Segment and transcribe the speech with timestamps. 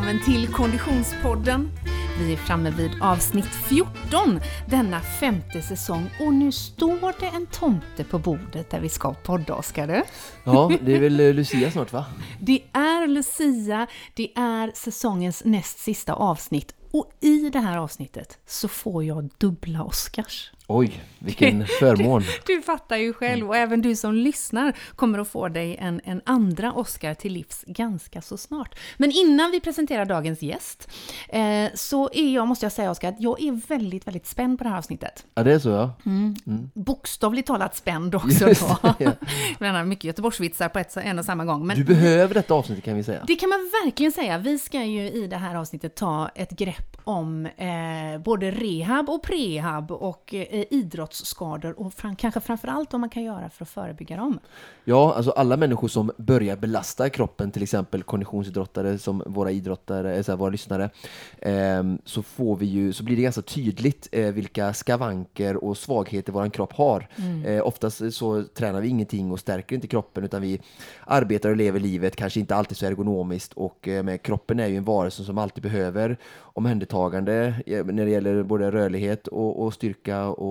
[0.00, 1.70] välkommen till Konditionspodden.
[2.18, 8.04] Vi är framme vid avsnitt 14 denna femte säsong och nu står det en tomte
[8.04, 9.86] på bordet där vi ska podda, Oskar.
[9.86, 10.02] du?
[10.44, 12.04] Ja, det är väl eh, Lucia snart va?
[12.40, 18.68] Det är Lucia, det är säsongens näst sista avsnitt och i det här avsnittet så
[18.68, 20.52] får jag dubbla Oscars.
[20.72, 22.22] Oj, vilken förmån!
[22.46, 26.20] Du fattar ju själv och även du som lyssnar kommer att få dig en, en
[26.24, 28.78] andra Oscar till livs ganska så snart.
[28.96, 30.88] Men innan vi presenterar dagens gäst
[31.28, 31.42] eh,
[31.74, 34.70] så är jag, måste jag säga Oscar, att jag är väldigt, väldigt spänd på det
[34.70, 35.26] här avsnittet.
[35.34, 35.92] Ja, det är så ja.
[36.06, 36.36] Mm.
[36.46, 36.70] Mm.
[36.74, 38.94] Bokstavligt talat spänd också Just då.
[38.98, 39.16] det,
[39.60, 39.82] ja.
[39.84, 41.66] Mycket Göteborgsvitsar på ett, en och samma gång.
[41.66, 43.24] Men Du behöver detta avsnitt kan vi säga.
[43.26, 44.38] det kan man verkligen säga.
[44.38, 49.22] Vi ska ju i det här avsnittet ta ett grepp om eh, både rehab och
[49.22, 54.16] prehab och eh, idrottsskador och fram, kanske framförallt vad man kan göra för att förebygga
[54.16, 54.38] dem.
[54.84, 60.22] Ja, alltså alla människor som börjar belasta kroppen, till exempel konditionsidrottare som våra idrottare, eh,
[60.22, 60.90] så här, våra lyssnare,
[61.38, 66.32] ehm, så får vi ju, så blir det ganska tydligt eh, vilka skavanker och svagheter
[66.32, 67.08] vår kropp har.
[67.46, 70.60] Eh, oftast så tränar vi ingenting och stärker inte kroppen utan vi
[71.04, 74.76] arbetar och lever livet, kanske inte alltid så ergonomiskt och eh, med kroppen är ju
[74.76, 76.16] en varelse som alltid behöver
[76.60, 80.49] omhändertagande eh, när det gäller både rörlighet och, och styrka och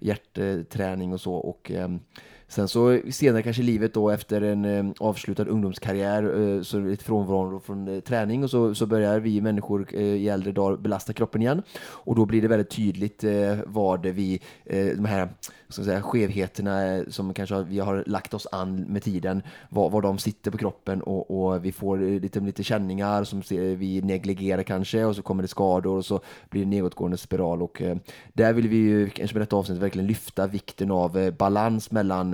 [0.00, 1.34] hjärtträning och så.
[1.34, 2.00] Och, ehm,
[2.48, 6.80] Sen så senare kanske i livet då efter en eh, avslutad ungdomskarriär eh, så är
[6.80, 10.52] det lite frånvaro från eh, träning och så, så börjar vi människor eh, i äldre
[10.52, 11.62] dagar belasta kroppen igen.
[11.80, 15.28] Och då blir det väldigt tydligt eh, vad det vi, eh, de här
[15.68, 19.90] ska säga, skevheterna eh, som kanske har, vi har lagt oss an med tiden, var,
[19.90, 24.02] var de sitter på kroppen och, och vi får eh, lite, lite känningar som vi
[24.02, 27.96] negligerar kanske och så kommer det skador och så blir det nedåtgående spiral och eh,
[28.32, 32.33] där vill vi ju kanske med detta avsnitt verkligen lyfta vikten av eh, balans mellan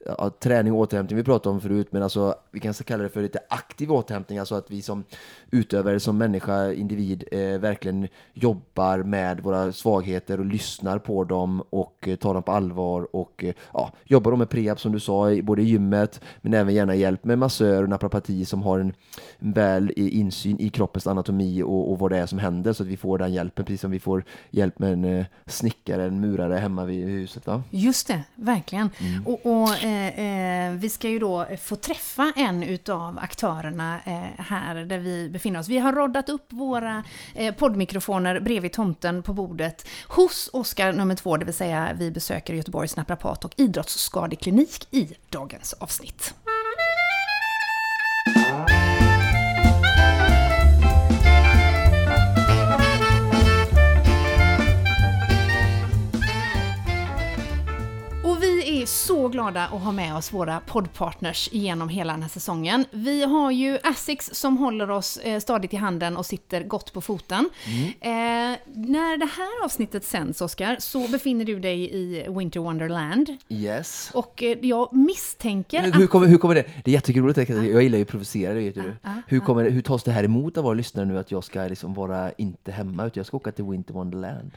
[0.05, 3.21] ja, träning och återhämtning vi pratade om förut, men alltså vi kan kalla det för
[3.21, 5.03] lite aktiv återhämtning, alltså att vi som
[5.51, 12.07] utövare, som människa, individ, eh, verkligen jobbar med våra svagheter och lyssnar på dem och
[12.07, 15.41] eh, tar dem på allvar och eh, ja, jobbar med prehab som du sa, i,
[15.41, 18.93] både i gymmet, men även gärna hjälp med massör och naprapati som har en,
[19.39, 22.89] en väl insyn i kroppens anatomi och, och vad det är som händer, så att
[22.89, 26.55] vi får den hjälpen, precis som vi får hjälp med en eh, snickare, en murare
[26.55, 27.47] hemma vid huset.
[27.47, 27.63] Va?
[27.69, 28.89] Just det, verkligen.
[29.25, 34.75] Och, och Eh, eh, vi ska ju då få träffa en utav aktörerna eh, här
[34.75, 35.67] där vi befinner oss.
[35.67, 37.03] Vi har roddat upp våra
[37.35, 42.53] eh, poddmikrofoner bredvid tomten på bordet hos Oskar nummer två, det vill säga vi besöker
[42.53, 46.33] Göteborgs naprapat och idrottsskadeklinik i dagens avsnitt.
[58.91, 62.85] Så glada att ha med oss våra poddpartners genom hela den här säsongen.
[62.91, 67.01] Vi har ju Asics som håller oss eh, stadigt i handen och sitter gott på
[67.01, 67.49] foten.
[68.01, 68.11] Eh,
[68.73, 73.37] när det här avsnittet sänds, Oskar, så befinner du dig i Winter Wonderland.
[73.49, 74.11] Yes.
[74.13, 76.65] Och eh, jag misstänker Hur, hur, kommer, hur kommer det?
[76.83, 78.95] Det är jättekul, jag gillar ju att provocera, det vet du.
[79.27, 81.93] hur, kommer, hur tas det här emot av våra lyssnare nu att jag ska liksom
[81.93, 84.51] vara inte hemma, utan jag ska åka till Winter Wonderland?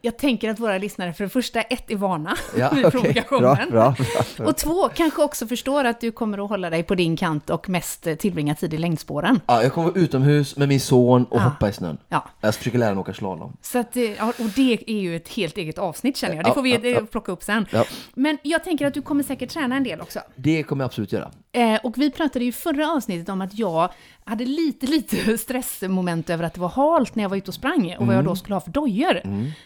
[0.00, 3.00] Jag tänker att våra lyssnare för det första, ett, är vana Ja, vid okej.
[3.00, 3.70] provokationen.
[3.70, 4.46] Bra, bra, bra.
[4.46, 7.68] Och två, kanske också förstår att du kommer att hålla dig på din kant och
[7.68, 9.40] mest eh, tillbringa tid i längdspåren.
[9.46, 11.42] Ja, jag kommer vara utomhus med min son och Ja.
[11.44, 11.98] hoppa i snön.
[12.08, 13.56] Ja, Jag ska försöka lära mig åka slalom.
[13.62, 16.44] Så att, eh, och det är ju ett helt eget avsnitt känner jag.
[16.44, 17.00] Det får vi ja, eh, ja.
[17.10, 17.66] plocka upp sen.
[18.14, 20.20] Men jag tänker att du kommer säkert träna en del också.
[20.36, 21.30] Det kommer jag absolut göra.
[21.52, 23.90] Eh, och vi pratade ju i förra avsnittet om att jag
[24.24, 27.96] hade lite, lite stressmoment över att det var halt när jag var ute och sprang
[27.98, 29.20] och vad jag då skulle ha för dojor.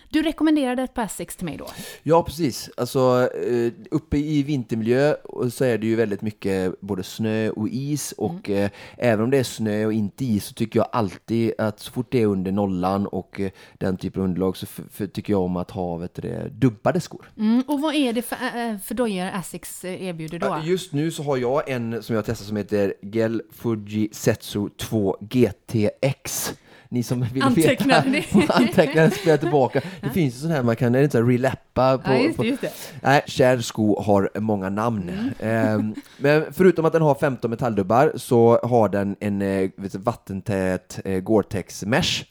[0.09, 1.67] Du rekommenderade ett par Essex till mig då.
[2.03, 2.71] Ja, precis.
[2.77, 5.15] Alltså, eh, uppe i vintermiljö
[5.53, 9.39] så är det ju väldigt mycket både snö och is och eh, även om det
[9.39, 12.53] är snö och inte is så tycker jag alltid att så fort det är under
[12.53, 14.67] nollan och eh, den typen av underlag så
[15.13, 17.31] tycker jag om att ha vet du, dubbade skor.
[17.39, 20.61] Mm, och vad är det för, för dojor Essex erbjuder då?
[20.65, 25.17] Just nu så har jag en som jag testar som heter Gel Fuji Setsu 2
[25.21, 26.53] GTX.
[26.93, 29.81] Ni som vill Antecknade veta, antecknade spela tillbaka.
[30.01, 32.45] Det finns ju sån här man kan, är det inte relappa på, Ja, just på
[32.45, 32.73] just det.
[33.03, 35.33] Nej, kär sko har många namn.
[35.41, 41.21] Ehm, men förutom att den har 15 metalldubbar så har den en eh, vattentät eh,
[41.21, 42.25] Gore-Tex mesh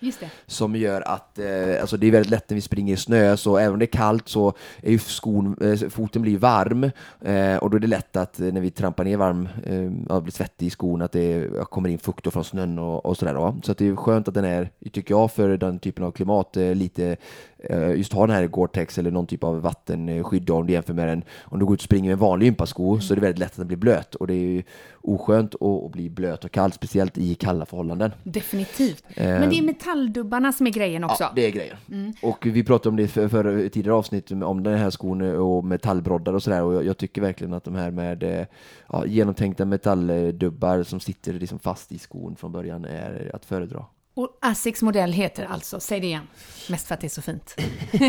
[0.48, 3.58] som gör att eh, alltså det är väldigt lätt när vi springer i snö, så
[3.58, 6.84] även om det är kallt så är ju skon, eh, foten blir varm
[7.22, 10.22] eh, och då är det lätt att eh, när vi trampar ner varm, eh, ja,
[10.22, 13.34] blir svettig i skon, att det ja, kommer in fukt från snön och, och sådär.
[13.34, 13.56] Då.
[13.64, 16.12] Så att det är skönt att den är är, tycker jag, för den typen av
[16.12, 17.18] klimat eh, lite
[17.58, 21.08] eh, just ha den här Gore-Tex eller någon typ av vattenskydd om du jämför med
[21.08, 21.24] den.
[21.40, 23.52] Om du går ut och springer med en vanlig gympasko så är det väldigt lätt
[23.52, 24.64] att den blir blöt och det är ju
[25.02, 28.12] oskönt att bli blöt och kall, speciellt i kalla förhållanden.
[28.24, 29.04] Definitivt.
[29.16, 31.24] Men det är metalldubbarna som är grejen också.
[31.24, 31.78] Ja, det är grejen.
[31.92, 32.14] Mm.
[32.22, 36.34] Och vi pratade om det för, för tidigare avsnitt om den här skon och metallbroddar
[36.34, 38.48] och sådär och jag, jag, tycker verkligen att de här med
[38.90, 43.86] ja, genomtänkta metalldubbar som sitter liksom fast i skon från början är att föredra.
[44.14, 46.28] Och Asics modell heter alltså, säg det igen,
[46.70, 47.56] mest för att det är så fint.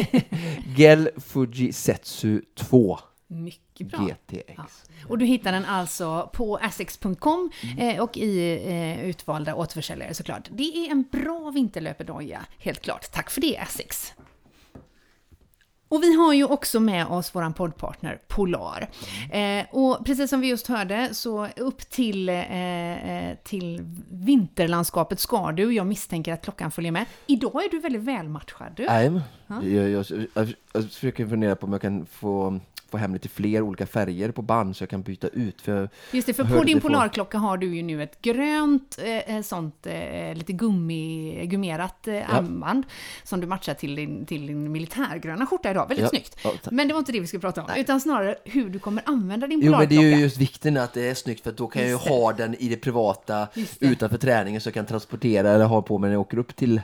[0.77, 2.99] Gel Fuji Setsu 2.
[3.27, 4.09] Mycket bra.
[4.09, 4.53] GTX.
[4.57, 4.67] Ja.
[5.09, 7.79] Och du hittar den alltså på asics.com mm.
[7.79, 10.49] Eh, och i eh, utvalda återförsäljare såklart.
[10.51, 13.13] Det är en bra vinterlöpardoja, helt klart.
[13.13, 14.15] Tack för det Asics!
[15.93, 18.89] Och vi har ju också med oss vår poddpartner Polar.
[19.33, 19.59] Mm.
[19.59, 23.81] Eh, och precis som vi just hörde, så upp till, eh, eh, till
[24.11, 25.73] vinterlandskapet ska du.
[25.75, 27.05] Jag misstänker att klockan följer med.
[27.27, 28.73] Idag är du väldigt välmatchad.
[28.77, 28.87] Du.
[28.87, 30.05] Nej, jag, jag,
[30.35, 32.61] jag, jag försöker fundera på om jag kan få
[32.93, 35.61] få hem lite fler olika färger på band så jag kan byta ut.
[35.61, 39.43] För Just det, för på din Polarklocka har du ju nu ett grönt eh, eh,
[39.43, 42.25] sånt eh, lite gummi, gummerat eh, ja.
[42.27, 42.85] armband
[43.25, 45.89] som du matchar till din, till din militärgröna skjorta idag.
[45.89, 46.09] Väldigt ja.
[46.09, 46.37] snyggt.
[46.45, 47.81] Ja, men det var inte det vi skulle prata om, Nej.
[47.81, 49.95] utan snarare hur du kommer använda din Polarklocka.
[49.95, 52.07] Jo, men det är ju just vikten att det är snyggt för då kan Just
[52.07, 53.87] jag ju ha den i det privata det.
[53.87, 56.81] utanför träningen så jag kan transportera eller ha på mig när jag åker upp till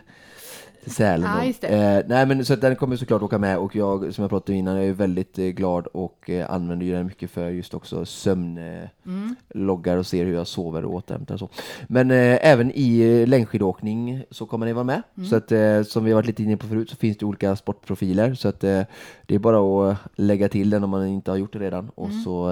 [0.83, 1.29] till Sälen.
[1.29, 4.53] Ah, eh, nej men så den kommer såklart åka med och jag som jag pratade
[4.53, 7.75] om innan jag är väldigt eh, glad och eh, använder ju den mycket för just
[7.75, 9.99] också sömnloggar mm.
[9.99, 11.49] och ser hur jag sover och återhämtar och så.
[11.89, 15.03] Men eh, även i eh, längdskidåkning så kommer den vara med.
[15.17, 15.29] Mm.
[15.29, 18.35] Så att eh, som vi varit lite inne på förut så finns det olika sportprofiler
[18.35, 18.87] så att det
[19.35, 22.23] är bara att lägga till den om man inte har gjort det redan och mm.
[22.23, 22.49] så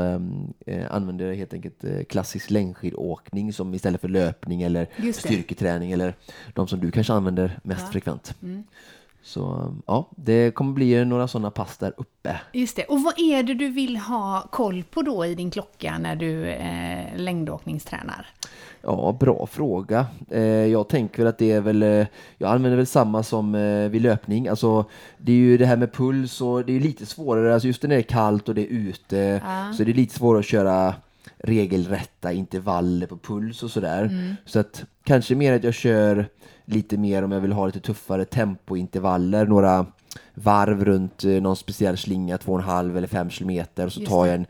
[0.91, 6.15] använder jag helt enkelt klassisk längdskidåkning som istället för löpning eller styrketräning eller
[6.55, 7.93] de som du kanske använder mest ja.
[7.93, 8.16] frekvent.
[8.43, 8.65] Mm.
[9.23, 12.41] Så ja, det kommer bli några sådana pass där uppe.
[12.53, 12.85] Just det.
[12.85, 16.47] Och vad är det du vill ha koll på då i din klocka när du
[16.47, 18.27] eh, längdåkningstränar?
[18.83, 20.07] Ja, bra fråga.
[20.31, 22.07] Eh, jag tänker väl att det är väl, eh,
[22.39, 24.49] jag använder väl samma som eh, vid löpning.
[24.49, 24.85] Alltså,
[25.19, 27.89] det är ju det här med puls och det är lite svårare, alltså just när
[27.89, 29.73] det är kallt och det är ute, ah.
[29.73, 30.95] så är det lite svårare att köra
[31.39, 34.05] regelrätta intervaller på puls och sådär.
[34.05, 34.37] Mm.
[34.45, 36.29] Så att kanske mer att jag kör
[36.67, 39.87] lite mer om jag vill ha lite tuffare tempointervaller, några
[40.35, 44.35] varv runt eh, någon speciell slinga, 2,5 eller 5 kilometer och så Just tar jag
[44.35, 44.47] en,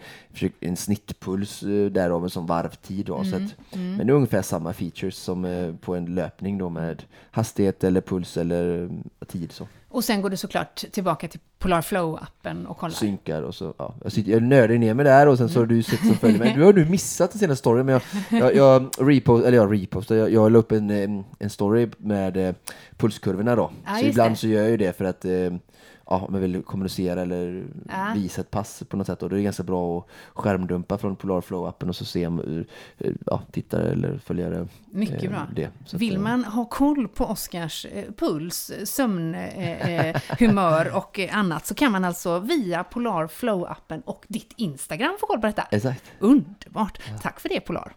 [0.60, 3.06] en snittpuls eh, därav en sån varvtid.
[3.06, 3.30] Då, mm.
[3.30, 3.96] så att, mm.
[3.96, 8.00] Men det är ungefär samma features som eh, på en löpning då med hastighet eller
[8.00, 8.90] puls eller
[9.26, 9.52] tid.
[9.52, 9.68] Så.
[9.96, 12.94] Och sen går du såklart tillbaka till Polar Flow-appen och kollar.
[12.94, 13.94] Synkar och så, ja.
[14.02, 16.38] Jag, sitter, jag nördar ner mig där och sen så har du sett som följer
[16.38, 16.54] mig.
[16.56, 18.00] Du har nu missat den senaste storyn, men
[18.31, 22.37] jag, jag, jag repost, eller jag repostar, jag, jag la upp en, en story med
[22.37, 22.54] eh,
[22.96, 23.70] pulskurvorna då.
[23.84, 24.37] Ah, så ibland det.
[24.37, 25.32] så gör jag ju det för att eh,
[26.06, 28.12] ja, om jag vill kommunicera eller ja.
[28.14, 29.23] visa ett pass på något sätt.
[29.23, 32.64] Och det är ganska bra att skärmdumpa från Polar Flow-appen och så se om
[33.26, 35.47] ja, tittare eller följare Mycket eh, bra.
[35.55, 35.70] det.
[35.87, 41.75] Så vill att, man ha koll på Oskars eh, puls, sömnhumör eh, och annat så
[41.75, 45.62] kan man alltså via Polar Flow-appen och ditt Instagram få koll på detta.
[45.70, 46.05] Exakt.
[46.19, 47.00] Underbart!
[47.11, 47.19] Ja.
[47.23, 47.93] Tack för det Polar!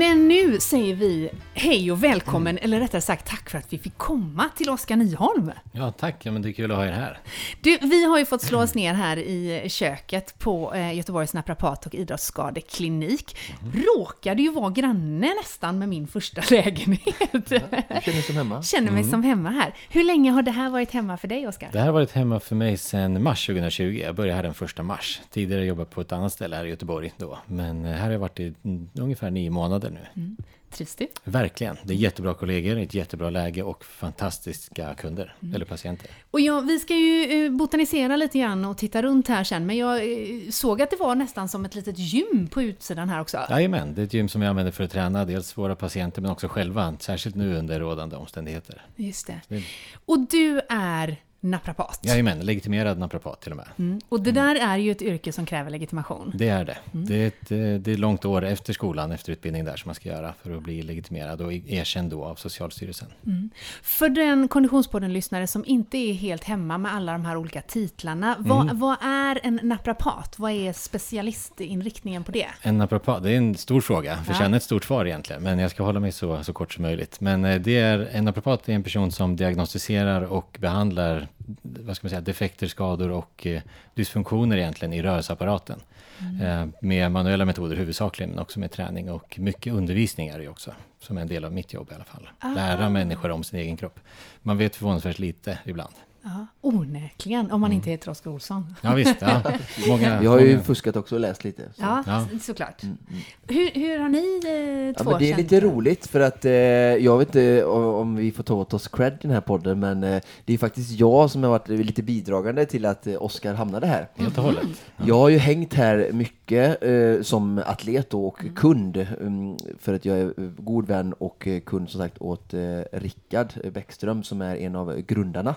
[0.00, 1.30] Men nu säger vi
[1.60, 2.64] hej och välkommen, mm.
[2.64, 5.52] eller rättare sagt tack för att vi fick komma till Oskar Nyholm.
[5.72, 6.26] Ja, tack.
[6.26, 7.18] Ja, men det är kul att ha er här.
[7.60, 11.86] Du, vi har ju fått slå oss ner här i köket på eh, Göteborgs naprapat
[11.86, 13.36] och idrottsskadeklinik.
[13.62, 13.82] Mm.
[13.82, 17.50] Råkade ju vara granne nästan med min första lägenhet.
[17.50, 18.62] Ja, jag känner mig som hemma.
[18.62, 19.10] Känner mig mm.
[19.10, 19.74] som hemma här.
[19.88, 21.68] Hur länge har det här varit hemma för dig, Oskar?
[21.72, 24.00] Det här har varit hemma för mig sedan mars 2020.
[24.04, 25.20] Jag började här den första mars.
[25.30, 27.38] Tidigare jobbat på ett annat ställe här i Göteborg då.
[27.46, 28.54] Men eh, här har jag varit i
[28.94, 30.36] ungefär nio månader nu.
[30.70, 30.96] Trivs?
[31.24, 31.76] Verkligen.
[31.82, 35.54] Det är jättebra kollegor, ett jättebra läge och fantastiska kunder, mm.
[35.54, 36.10] eller patienter.
[36.30, 39.76] Och ja, vi ska ju eh, botanisera lite grann och titta runt här sen, men
[39.76, 43.38] jag eh, såg att det var nästan som ett litet gym på utsidan här också.
[43.50, 46.30] Jajamän, det är ett gym som jag använder för att träna dels våra patienter men
[46.30, 48.82] också själva, särskilt nu under rådande omständigheter.
[48.96, 49.62] Just det.
[50.04, 52.00] Och du är naprapat.
[52.02, 53.66] Jajamän, legitimerad naprapat till och med.
[53.78, 54.00] Mm.
[54.08, 56.32] Och det där är ju ett yrke som kräver legitimation.
[56.34, 56.78] Det är det.
[56.92, 57.06] Mm.
[57.06, 59.94] Det, är ett, eh, det är långt år efter skolan, efter utbildning där som man
[59.94, 63.08] ska göra för att bli legitimerad och erkänd då av Socialstyrelsen.
[63.26, 63.50] Mm.
[63.82, 68.62] För den Konditionspodden-lyssnare som inte är helt hemma med alla de här olika titlarna, vad,
[68.62, 68.78] mm.
[68.78, 70.38] vad är en naprapat?
[70.38, 72.46] Vad är specialistinriktningen på det?
[72.62, 74.56] En naprapat, det är en stor fråga, förtjänar ja.
[74.56, 77.20] ett stort svar egentligen, men jag ska hålla mig så, så kort som möjligt.
[77.20, 81.29] Men eh, det är, en naprapat är en person som diagnostiserar och behandlar
[81.62, 83.62] vad ska man säga, defekter, skador och eh,
[83.94, 85.80] dysfunktioner egentligen i rörelseapparaten.
[86.18, 86.40] Mm.
[86.40, 90.74] Eh, med manuella metoder huvudsakligen, men också med träning och mycket undervisning är det också,
[91.00, 92.30] som är en del av mitt jobb i alla fall.
[92.38, 92.54] Ah.
[92.54, 94.00] Lära människor om sin egen kropp.
[94.42, 95.94] Man vet förvånansvärt lite ibland.
[96.22, 97.76] Ja, onekligen, om man mm.
[97.76, 98.74] inte heter Oskar Olsson.
[98.82, 99.16] Ja, visst.
[99.20, 99.42] Ja.
[99.88, 100.62] Många, Vi har ju många...
[100.62, 101.62] fuskat också och läst lite.
[101.62, 101.82] Så.
[101.82, 102.82] Ja, ja, såklart.
[102.82, 103.20] Mm, mm.
[103.48, 104.40] Hur, hur har ni
[104.88, 107.84] eh, två ja, men Det är lite roligt för att eh, jag vet inte om,
[107.84, 110.58] om, vi får ta åt oss cred i den här podden, men eh, det är
[110.58, 114.08] faktiskt jag som har varit lite bidragande till att eh, Oskar hamnade här.
[114.14, 114.68] Helt och hållet.
[114.96, 115.04] Ja.
[115.06, 118.54] Jag har ju hängt här mycket eh, som atlet och mm.
[118.54, 122.80] kund, um, för att jag är god vän och eh, kund som sagt åt eh,
[122.92, 125.54] Rickard Bäckström som är en av grundarna.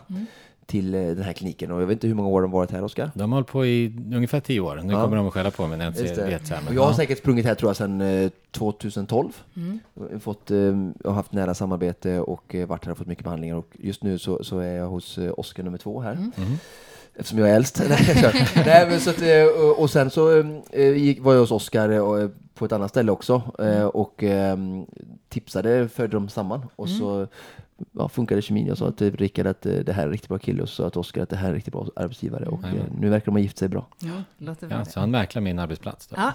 [0.66, 1.72] Till eh, den här kliniken.
[1.72, 3.12] Och jag vet inte hur många år de varit här, Oskar?
[3.14, 4.82] De har hållit på i ungefär tio år.
[4.84, 5.04] Nu ja.
[5.04, 6.48] kommer de att skälla på mig när jag inte vet.
[6.48, 6.96] Så här, men, jag har ja.
[6.96, 9.30] säkert sprungit här tror jag sedan 2012.
[9.56, 10.20] Eh, mm.
[10.20, 13.56] Fått, eh, jag har haft nära samarbete och varit här och fått mycket behandlingar.
[13.56, 16.14] Och just nu så, så är jag hos Oskar nummer två här.
[16.14, 16.32] Mm.
[16.38, 16.58] Mm.
[17.16, 17.82] Eftersom jag är äldst.
[18.56, 20.26] Nej, men så att, och sen så
[21.20, 23.90] var jag hos Oskar på ett annat ställe också mm.
[23.90, 24.24] och
[25.30, 26.66] tipsade för dem samman.
[26.76, 27.28] Och så mm
[27.92, 28.68] ja, funkade kemin.
[28.68, 30.76] Jag sa till Rickard att eh, det här är en riktigt bra kille och så
[30.76, 32.86] sa att Oskar att det här är en riktigt bra arbetsgivare och mm.
[33.00, 33.88] nu verkar de ha gift sig bra.
[34.00, 36.16] Ja, låter ja, så han mäklar min arbetsplats då.
[36.18, 36.34] Ja,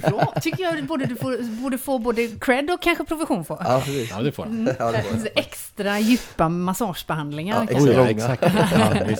[0.00, 0.34] bra.
[0.42, 3.58] Tycker jag borde du får, borde få både cred och kanske provision för.
[3.60, 4.52] Ja, ja det får han.
[4.52, 4.74] Mm.
[4.78, 4.92] Ja,
[5.34, 7.66] Extra djupa massagebehandlingar.
[7.70, 8.42] Ja, extra exakt.
[8.42, 9.16] Ja,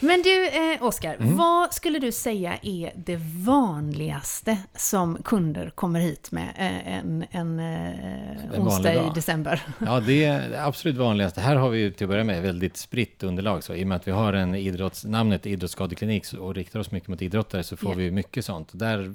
[0.00, 1.36] Men du, eh, Oskar, mm.
[1.36, 7.58] vad skulle du säga är det vanligaste som kunder kommer hit med eh, en, en,
[7.58, 9.62] en onsdag i december?
[9.78, 11.40] Ja, det är absolut vanligaste.
[11.40, 13.64] Här har vi till att börja med väldigt spritt underlag.
[13.64, 17.08] Så I och med att vi har en idrotts, namnet idrottsskadeklinik och riktar oss mycket
[17.08, 17.98] mot idrottare så får yeah.
[17.98, 18.70] vi mycket sånt.
[18.72, 19.14] Där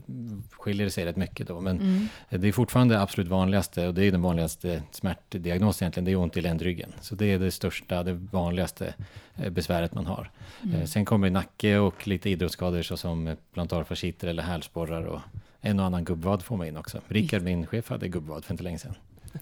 [0.52, 1.62] skiljer det sig rätt mycket då.
[1.62, 2.08] Men mm.
[2.30, 6.06] det är fortfarande absolut vanligaste och det är den vanligaste smärtdiagnosen egentligen.
[6.06, 6.94] Det är ont i ländryggen.
[7.02, 8.94] Så det är det största, det vanligaste
[9.36, 10.32] eh, besväret man har.
[10.64, 10.76] Mm.
[10.76, 15.20] Eh, sen kommer nacke och lite idrottsskador såsom plantarfasciter eller hälsporrar och
[15.62, 17.02] en och annan gubbvad får man in också.
[17.08, 18.96] Rickard, min chef, hade gubbvad för inte länge sedan.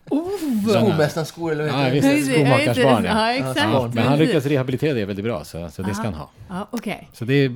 [0.10, 0.29] Oh,
[0.69, 2.22] Skomästarens skor, eller vad heter det?
[2.22, 3.60] Skomakarens Ja, exakt.
[3.60, 6.29] Ja, men han lyckas rehabilitera det väldigt bra, så, så det ska han ha.
[6.50, 6.98] Ja, okay.
[7.13, 7.50] Så det är,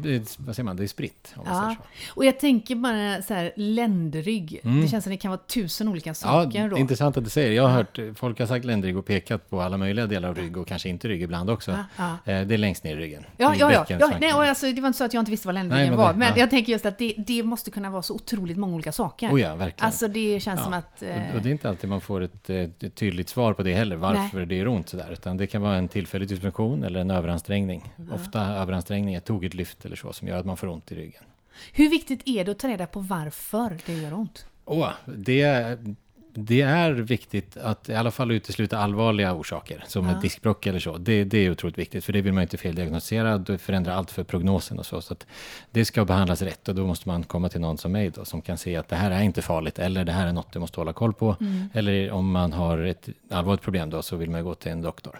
[0.45, 1.33] vad säger man, det är spritt.
[1.35, 1.75] Om ja.
[2.09, 4.59] Och jag tänker bara så här, ländrygg.
[4.63, 4.81] Mm.
[4.81, 6.61] Det känns som det kan vara tusen olika saker.
[6.61, 6.77] Ja, då.
[6.77, 7.51] intressant att du säger.
[7.51, 10.57] Jag har hört folk har sagt ländrygg och pekat på alla möjliga delar av rygg
[10.57, 11.71] och kanske inte rygg ibland också.
[11.71, 12.33] Ja, ja.
[12.33, 13.25] Eh, det är längst ner i ryggen.
[13.37, 13.85] Ja, ja, ja.
[13.99, 15.97] ja nej, och alltså, det var inte så att jag inte visste vad ländryggen Nej,
[15.97, 16.13] var.
[16.13, 19.29] Men jag tänker just att det, det måste kunna vara så otroligt många olika saker.
[19.31, 19.85] Oh ja, verkligen.
[19.85, 21.03] Alltså det känns som att...
[21.03, 21.35] Eh...
[21.35, 24.37] Och det är inte alltid man får ett, ett tydligt svar på det heller, varför
[24.37, 24.45] Nej.
[24.45, 25.09] det gör ont sådär.
[25.11, 27.93] Utan det kan vara en tillfällig dysfunktion eller en överansträngning.
[27.95, 28.15] Ja.
[28.15, 31.23] Ofta överansträngning, ett tokigt lyft eller så, som gör att man får ont i ryggen.
[31.73, 34.45] Hur viktigt är det att ta reda på varför det gör ont?
[34.65, 35.79] Oh, det,
[36.35, 40.11] det är viktigt att i alla fall utesluta allvarliga orsaker, som ja.
[40.11, 40.97] ett diskbråck eller så.
[40.97, 44.23] Det, det, är otroligt viktigt, för det vill man inte feldiagnostisera, det förändrar allt för
[44.23, 45.01] prognosen och så.
[45.01, 45.15] Så
[45.71, 48.41] det ska behandlas rätt och då måste man komma till någon som mig då, som
[48.41, 50.79] kan se att det här är inte farligt, eller det här är något du måste
[50.79, 51.35] hålla koll på.
[51.39, 51.69] Mm.
[51.73, 55.19] Eller om man har ett allvarligt problem då, så vill man gå till en doktor.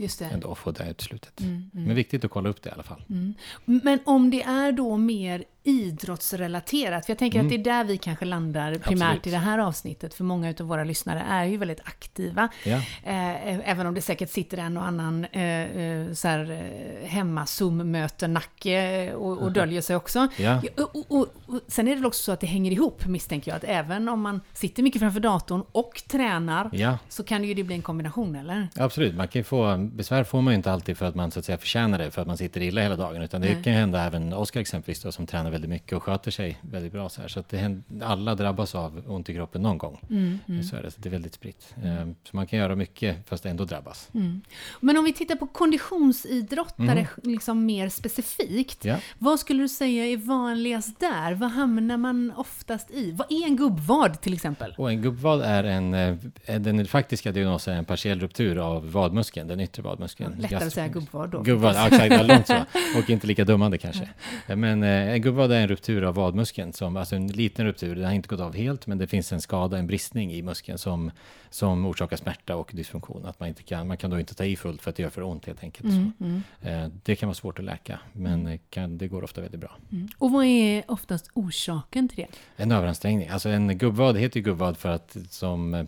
[0.00, 0.24] Just det.
[0.24, 1.40] Ändå få det utslutet.
[1.40, 1.86] Mm, mm.
[1.86, 3.02] Men viktigt att kolla upp det i alla fall.
[3.10, 3.34] Mm.
[3.64, 7.62] Men om det är då mer idrottsrelaterat, för jag tänker att mm.
[7.62, 9.26] det är där vi kanske landar primärt Absolut.
[9.26, 12.48] i det här avsnittet, för många av våra lyssnare är ju väldigt aktiva.
[12.64, 12.76] Ja.
[13.04, 17.46] Eh, även om det säkert sitter en och annan eh, eh så här, eh, hemma
[17.46, 20.28] Zoom-möte-nacke och, och döljer sig också.
[20.36, 20.62] Ja.
[20.76, 23.56] Och, och, och, sen är det väl också så att det hänger ihop, misstänker jag,
[23.56, 26.98] att även om man sitter mycket framför datorn och tränar, ja.
[27.08, 28.68] så kan det ju bli en kombination, eller?
[28.76, 31.44] Absolut, man kan få, besvär får man ju inte alltid för att man så att
[31.44, 33.64] säga förtjänar det, för att man sitter illa hela dagen, utan det Nej.
[33.64, 37.08] kan hända även Oskar exempelvis då, som tränar väldigt mycket och sköter sig väldigt bra.
[37.08, 37.28] Så, här.
[37.28, 40.00] så att händer, alla drabbas av ont i kroppen någon gång.
[40.10, 40.62] Mm, mm.
[40.62, 41.74] Så är det, så det är väldigt spritt.
[41.82, 42.14] Mm.
[42.24, 44.08] Så man kan göra mycket fast ändå drabbas.
[44.14, 44.40] Mm.
[44.80, 47.06] Men om vi tittar på konditionsidrottare mm.
[47.22, 48.84] liksom mer specifikt.
[48.84, 48.96] Ja.
[49.18, 51.34] Vad skulle du säga är vanligast där?
[51.34, 53.12] Vad hamnar man oftast i?
[53.12, 54.74] Vad är en gubbvad till exempel?
[54.78, 56.16] Och en gubbvad är en, eh,
[56.60, 60.36] den faktiska diagnosen är en partiell ruptur av vadmuskeln, den yttre vadmuskeln.
[60.38, 61.42] Lättare att säga gubbvad då.
[61.42, 62.64] Gubbvad, ja, exakt, långt så.
[62.98, 64.08] Och inte lika dummande kanske.
[64.46, 68.04] Men eh, en gubbvad är en ruptur av vadmuskeln, som, alltså en liten ruptur, den
[68.04, 71.10] har inte gått av helt, men det finns en skada, en bristning i muskeln som,
[71.50, 73.26] som orsakar smärta och dysfunktion.
[73.26, 75.10] Att man, inte kan, man kan då inte ta i fullt för att det gör
[75.10, 75.88] för ont helt enkelt.
[75.88, 76.42] Mm, mm.
[76.62, 78.58] Eh, det kan vara svårt att läka, men mm.
[78.70, 79.76] kan, det går ofta väldigt bra.
[79.92, 80.08] Mm.
[80.18, 82.62] Och vad är oftast orsaken till det?
[82.62, 83.28] En överansträngning.
[83.28, 85.86] Alltså en gubbvad heter ju gubbvad för att som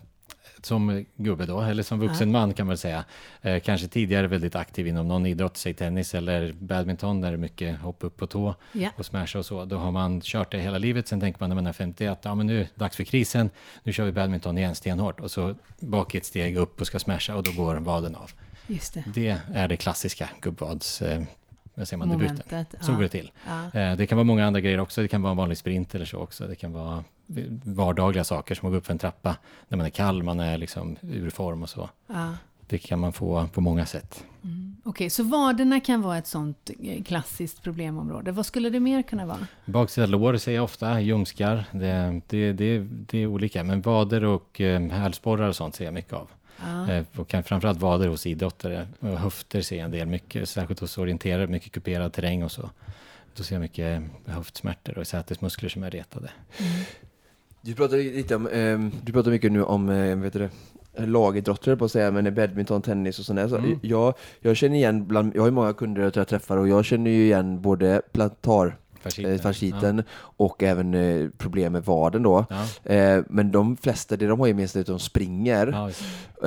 [0.65, 3.03] som gubbe då, eller som vuxen man kan man säga.
[3.41, 7.37] Eh, kanske tidigare väldigt aktiv inom någon idrott, säg tennis eller badminton, där det är
[7.37, 8.89] mycket hopp upp på tå ja.
[8.97, 9.65] och smasha och så.
[9.65, 11.07] Då har man kört det hela livet.
[11.07, 13.03] Sen tänker man när man är 50 att ja, men nu är det dags för
[13.03, 13.49] krisen.
[13.83, 17.35] Nu kör vi badminton igen stenhårt och så bak ett steg upp och ska smasha
[17.35, 18.31] och då går vaden av.
[18.67, 19.03] Just det.
[19.13, 21.01] Det är det klassiska gubbvads...
[21.75, 22.65] Vad säger man, debuten.
[22.81, 22.95] Så ja.
[22.95, 23.31] går det till.
[23.47, 23.79] Ja.
[23.79, 25.01] Eh, Det kan vara många andra grejer också.
[25.01, 26.47] Det kan vara en vanlig sprint eller så också.
[26.47, 27.03] Det kan vara
[27.63, 29.35] vardagliga saker som att gå upp för en trappa
[29.67, 31.89] när man är kall, man är liksom ur form och så.
[32.07, 32.33] Ja.
[32.67, 34.23] Det kan man få på många sätt.
[34.83, 38.31] Okej, så vaderna kan vara ett sånt eh, klassiskt problemområde.
[38.31, 39.47] Vad skulle det mer kunna vara?
[39.65, 41.63] Baksida lår ser jag ofta, ljumskar.
[41.71, 43.63] Det, det, det, det är olika.
[43.63, 46.27] Men vader och eh, hälsporrar och sånt ser jag mycket av.
[46.65, 46.91] Ja.
[46.93, 48.87] Eh, och kan framförallt vader hos idrottare.
[48.99, 52.69] Och höfter ser jag en del mycket, särskilt hos orienterare, mycket kuperad terräng och så.
[53.35, 56.29] Då ser jag mycket höftsmärtor och sätesmuskler som är retade.
[57.61, 60.49] Du pratar lite om, ehm, du pratar mycket nu om, eh, vet du det,
[61.05, 63.47] lagidrottare på att säga, men badminton, tennis och sånt där.
[63.47, 63.79] Så Mm.
[63.81, 67.11] jag, jag känner igen, bland, jag har ju många kunder jag träffar och jag känner
[67.11, 69.33] ju igen både plantar Fasciten.
[69.33, 70.03] eh, fasciten
[70.37, 72.45] och även eh, problem med vaden då.
[72.49, 72.93] Ja.
[72.93, 75.67] Eh, men de flesta, det de har gemensamt är att de springer.
[75.67, 75.89] Ja.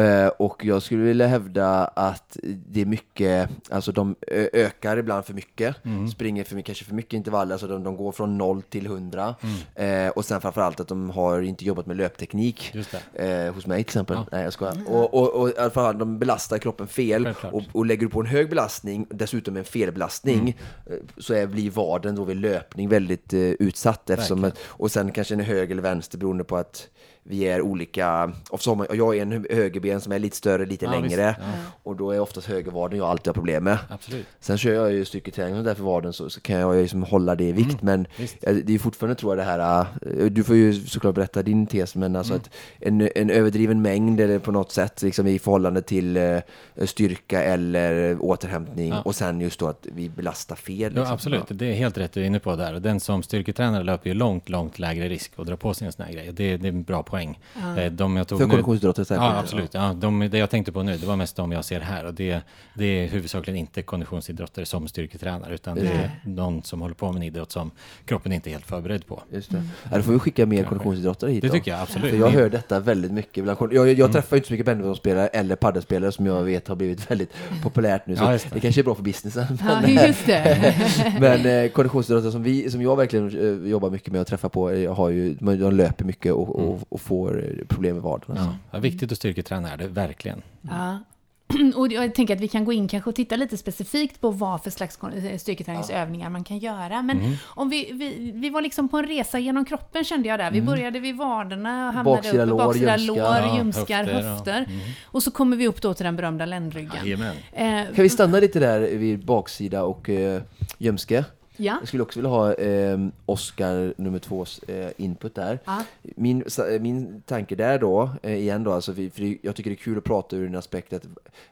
[0.02, 4.14] Eh, och jag skulle vilja hävda att det är mycket, alltså de
[4.52, 6.08] ökar ibland för mycket, Mm.
[6.08, 9.34] springer för mycket, kanske för mycket intervaller, alltså de, de går från 0 till 100.
[9.76, 10.06] Mm.
[10.06, 12.72] Eh, och sen framförallt att de har inte jobbat med löpteknik.
[13.14, 14.16] Eh, hos mig till exempel.
[14.16, 14.26] Ja.
[14.32, 14.76] Nej jag skojar.
[14.88, 17.28] Och, och, och i alla fall, de belastar kroppen fel.
[17.52, 20.56] Och, och lägger du på en hög belastning, dessutom en felbelastning,
[20.86, 21.00] Mm.
[21.18, 24.10] så är, blir vaden då vid löpning väldigt eh, utsatt.
[24.10, 24.66] Eftersom Verkligen.
[24.68, 26.88] och sen kanske en höger eller vänster beroende på att
[27.26, 28.32] vi är olika.
[28.50, 28.60] Och
[28.96, 31.06] jag är en hö- högerben som är lite större, lite Ja, längre.
[31.06, 31.18] visst.
[31.18, 31.34] Ja.
[31.82, 33.78] Och då är oftast högervaden jag alltid har problem med.
[33.90, 34.26] Absolut.
[34.40, 37.34] Sen kör jag ju styrketräning och därför vaden så, så kan jag ju liksom hålla
[37.34, 37.82] det i vikt.
[37.82, 38.06] men Mm.
[38.16, 38.36] visst.
[38.46, 39.80] eh, det är fortfarande tror jag det här,
[40.20, 42.42] eh, du får ju såklart berätta din tes, men alltså Mm.
[42.42, 42.50] att
[42.86, 46.38] en, en överdriven mängd eller på något sätt liksom i förhållande till eh,
[46.84, 49.02] styrka eller återhämtning Ja.
[49.04, 50.78] och sen just då att vi belastar fel.
[50.94, 51.14] Ja, liksom.
[51.14, 51.42] absolut.
[51.48, 52.74] Det är helt rätt du är inne på där.
[52.74, 55.92] Och den som styrketränare löper ju långt, långt lägre risk att dra på sig en
[55.92, 56.30] sån här grej.
[56.32, 57.38] Det, det är bra poäng.
[57.78, 59.32] Eh, De jag tog För konditionsidrottare särskilt.
[59.32, 59.74] Ja, absolut.
[59.74, 62.04] Ja, de, det jag tänkte på nu, det var mest de jag ser här.
[62.04, 62.40] Och det,
[62.74, 67.16] det är huvudsakligen inte konditionsidrottare som styrketränare, utan det är någon som håller på med
[67.16, 67.70] en idrott som
[68.04, 69.22] kroppen inte är helt förberedd på.
[69.32, 69.62] Just det.
[69.90, 71.52] Ja, då får vi skicka mer konditionsidrottare hit Det då.
[71.54, 72.10] tycker jag absolut.
[72.10, 73.44] För jag hör detta väldigt mycket.
[73.44, 76.76] Bland, jag jag träffar ju inte så mycket badmintonspelare eller paddelspelare som jag vet har
[76.76, 77.30] blivit väldigt
[77.62, 78.16] populärt nu.
[78.16, 78.40] Så Ja, det.
[78.52, 78.60] det.
[78.60, 79.58] kanske är bra för businessen.
[79.66, 80.74] Ja, Men, just det.
[81.20, 83.28] men eh, konditionsidrottare som, vi, som jag verkligen
[83.64, 86.80] eh, jobbar mycket med att träffa på, eh, har ju, de löper mycket och, och,
[86.88, 88.30] och får problem med vaden.
[88.30, 88.56] Alltså.
[88.70, 90.42] Ja, viktigt att styrketräna är det, verkligen.
[90.62, 90.98] Ja.
[91.76, 94.62] Och jag tänker att vi kan gå in kanske och titta lite specifikt på vad
[94.62, 97.02] för slags eh, styrketräningsövningar man kan göra.
[97.02, 97.32] Men Mm.
[97.44, 100.50] om vi, vi, vi var liksom på en resa genom kroppen kände jag där.
[100.50, 102.22] Vi började vid vaderna och hamnade Mm.
[102.22, 104.66] Baksida upp lår, i baksida lår, ljumskar, höfter, höfter.
[104.68, 104.80] ja.
[105.04, 107.22] Och så kommer vi upp då till den berömda ländryggen.
[107.52, 110.42] Eh, Kan vi stanna lite där vid baksida och eh,
[110.78, 111.24] gömske?
[111.56, 111.76] Ja.
[111.80, 115.58] Jag skulle också vilja ha eh, Oscar nummer tvås eh, input där.
[115.64, 115.82] Ja.
[116.02, 119.74] Min, eh, min tanke där då, eh, igen då, alltså, för det- jag tycker det
[119.74, 121.02] är kul att prata ur en aspekt att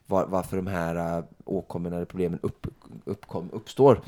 [0.06, 2.66] var, varför de här uh, åkommorna eller problemen upp,
[3.04, 4.00] uppkom, uppstår.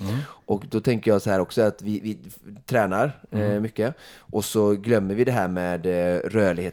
[0.47, 2.19] Och då tänker jag så här också att vi, vi
[2.67, 6.19] tränar eh, mycket och så glömmer vi det här med eh,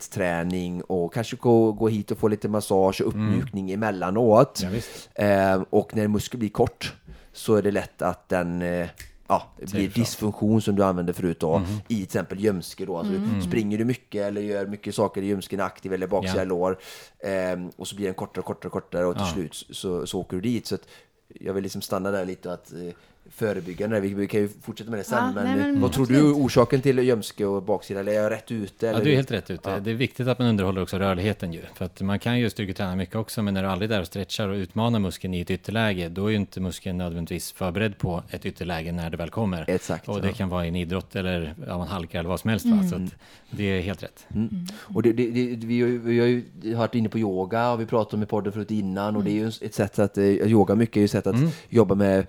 [0.06, 4.60] rörlighetsträning och kanske gå, gå hit och få lite massage och uppmjukning emellanåt.
[4.64, 5.10] Ja, visst.
[5.16, 6.94] Eh, och när en muskel blir kort
[7.34, 8.88] så är det lätt att den eh,
[9.32, 12.98] ja, det blir dysfunktion som du använde förut då, i till exempel gömske då.
[12.98, 13.14] Alltså,
[13.48, 16.44] Springer du mycket eller gör mycket saker i ljumsken aktiv eller baksida Ja.
[16.44, 16.80] lår
[17.20, 19.34] eh, och så blir den kortare och kortare och kortare och till Ja.
[19.34, 20.66] slut så, så åker du dit.
[20.68, 20.88] Så att
[21.40, 22.80] jag vill liksom stanna där lite att eh,
[23.32, 25.18] förebyggande, vi, vi kan ju fortsätta med det sen.
[25.18, 26.38] Ja, men, nej, men vad tror du absolut.
[26.38, 28.00] är orsaken till gömske och baksida?
[28.00, 28.86] Eller är jag rätt ute?
[28.86, 29.04] Ja, Eller?
[29.04, 29.70] du är helt rätt ute.
[29.70, 29.80] Ja.
[29.80, 31.62] Det är viktigt att man underhåller också rörligheten ju.
[31.74, 34.08] För att man kan ju styrketräna mycket också, men när du aldrig är där och
[34.08, 38.24] stretchar och utmanar muskeln i ett ytterläge, då är ju inte muskeln nödvändigtvis förberedd på
[38.30, 39.66] ett ytterläge när det väl kommer.
[39.68, 40.10] Exakt.
[40.10, 40.34] Och det ja.
[40.34, 42.66] kan vara i en idrott eller ja, man halkar eller vad som helst.
[42.66, 42.84] Va?
[42.90, 43.16] Så att
[43.52, 44.28] det är helt rätt.
[44.36, 44.68] Mm.
[44.80, 46.44] Och det, det, det, vi, har ju, vi har ju
[46.76, 49.34] varit inne på yoga och vi pratade om i podden förut innan och det är
[49.34, 51.36] ju ett sätt att, eh, yoga mycket är ju ett sätt att
[51.70, 52.28] jobba med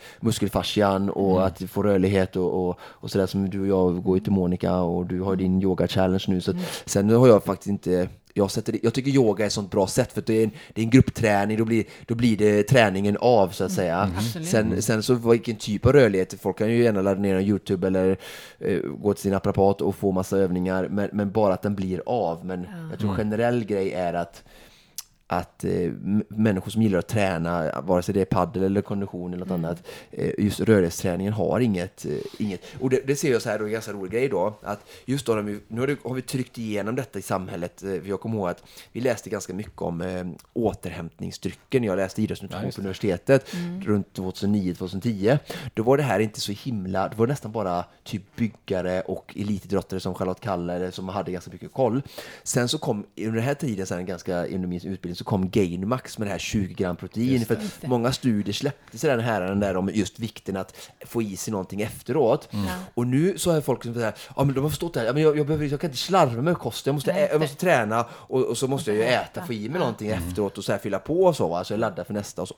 [0.98, 4.24] muskelfascian och att få rörlighet och, och, och sådär som du och jag går ju
[4.24, 6.40] till Monica och du har din yoga challenge nu.
[6.40, 9.70] Så att, sen har jag faktiskt inte jag, sätter, jag tycker yoga är ett sånt
[9.70, 12.62] bra sätt för det är en, det är en gruppträning, då blir, då blir det
[12.62, 14.10] träningen av så att säga.
[14.16, 14.48] Absolut.
[14.48, 17.86] Sen, sen så vilken typ av rörlighet, folk kan ju gärna ladda ner en Youtube
[17.86, 18.16] eller
[18.58, 22.02] eh, gå till sin apparat och få massa övningar, men, men bara att den blir
[22.06, 22.44] av.
[22.44, 24.44] Men jag tror generell grej är att
[25.32, 25.92] att eh,
[26.28, 29.82] människor som gillar att träna, vare sig det är paddel eller kondition eller något annat,
[30.10, 32.60] eh, just rörlighetsträningen har inget, eh, inget.
[32.80, 35.26] Och det, det ser jag så här då, en ganska rolig grej då, att just
[35.26, 38.36] då, vi- nu har, det, har vi tryckt igenom detta i samhället, eh, jag kommer
[38.36, 43.54] ihåg att vi läste ganska mycket om eh, återhämtningsdrycken, jag läste idrottsnutrition just på universitetet
[43.84, 45.38] runt 2009-2010.
[45.74, 50.00] Då var det här inte så himla, det var nästan bara typ byggare och elitidrottare
[50.00, 52.02] som Charlotte Kalla som hade ganska mycket koll.
[52.42, 56.18] Sen så kom, under den här tiden, sen ganska under min utbildning, så kom Gainmax
[56.18, 57.46] med det här 20 gram protein.
[57.46, 61.36] För att många studier släpptes i den här där om just vikten att få i
[61.36, 62.48] sig någonting efteråt.
[62.52, 62.66] Mm.
[62.94, 65.12] Och nu så har folk som säger, ja men de har förstått det här, ja,
[65.12, 67.56] men jag, jag, behöver, jag kan inte slarva med kosten, jag måste, ä, jag måste
[67.56, 69.46] träna och, och så måste jag ju äta.
[69.46, 69.78] få i mig Ja.
[69.78, 71.64] någonting efteråt och så här fylla på och så, va?
[71.64, 72.54] så jag laddar för nästa och så.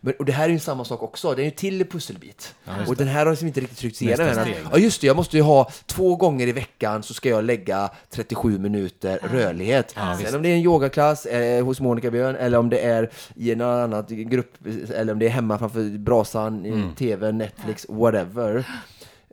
[0.00, 2.54] Men, och det här är ju samma sak också, det är ju till pusselbit.
[2.88, 4.48] och den här har liksom inte riktigt tryckts igenom än.
[4.72, 7.90] Ja just det, jag måste ju ha två gånger i veckan så ska jag lägga
[8.10, 9.94] 37 minuter rörlighet.
[10.24, 13.52] Sen om det är en yogaklass eh, hos Monica Björn eller om det är i
[13.52, 14.52] en annan grupp
[14.94, 18.64] eller om det är hemma framför brasan, i TV, Netflix, whatever.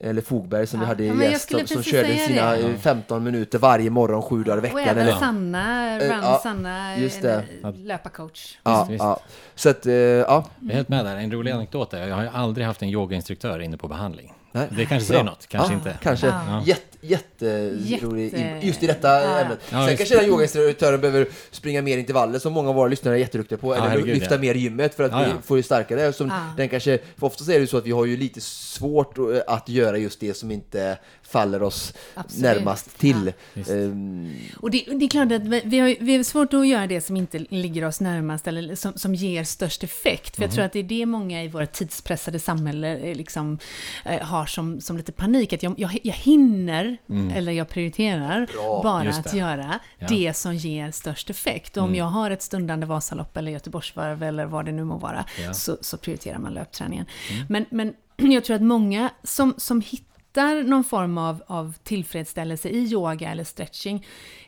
[0.02, 0.88] Eller Fogberg som vi Ja.
[0.88, 2.58] hade Ja, gäst som körde sina det.
[2.58, 4.80] eh, 15 minuter varje morgon, sju dagar i Och veckan.
[4.80, 7.44] även Eller, Sanna, Eh, Run ja, Sanna, just det.
[7.76, 8.58] löparcoach.
[8.64, 9.04] ja, visst.
[9.04, 9.20] ja.
[9.56, 10.46] Så att, eh, ja.
[10.60, 11.16] Jag är helt med där.
[11.16, 14.34] En rolig anekdot är, jag har ju aldrig haft en yogainstruktör inne på behandling.
[14.56, 14.68] Nej.
[14.78, 15.32] Det kanske säger Bra.
[15.32, 15.98] något, kanske ja, inte.
[16.04, 16.28] Kanske.
[16.28, 16.64] Ja.
[17.02, 17.46] Jätte,
[17.84, 19.40] jätterolig, Jätte- just i detta Ja.
[19.40, 19.60] ämnet.
[19.64, 19.98] Ja, Sen visst.
[19.98, 23.74] kanske den yogainstruktören behöver springa mer intervaller som många av våra lyssnare är jätteduktiga på.
[23.76, 24.42] eller herregud, lyfta ja.
[24.42, 25.32] mer i gymmet för att Ja, vi ja.
[25.46, 26.14] får ju starkare.
[26.14, 26.36] Som Ja.
[26.58, 29.24] den kanske, för ofta är det ju så att vi har ju lite svårt eh,
[29.48, 32.42] att göra just det som inte faller oss Absolut.
[32.44, 33.34] närmast till.
[33.54, 33.70] Visst.
[33.70, 37.02] Ehm, Och det, det är klart att vi, har, vi har svårt att göra det
[37.02, 40.36] som inte ligger oss närmast eller som, som ger störst effekt.
[40.36, 43.60] För jag tror att det är det många i våra tidspressade samhälle eh, liksom,
[44.06, 45.54] eh, har som, som lite panik.
[45.54, 46.98] Att jag, jag, jag hinner,
[47.36, 48.82] eller jag prioriterar, Bra.
[48.84, 50.08] bara att göra Ja.
[50.10, 51.78] det som ger störst effekt.
[51.78, 55.26] Och om jag har ett stundande Vasalopp eller Göteborgsvarv eller vad det nu må vara,
[55.46, 55.54] Ja.
[55.54, 57.06] så, så prioriterar man löpträningen.
[57.50, 57.94] Men, men
[58.34, 63.44] jag tror att många som, som hittar någon form av, av tillfredsställelse i yoga eller
[63.44, 64.06] stretching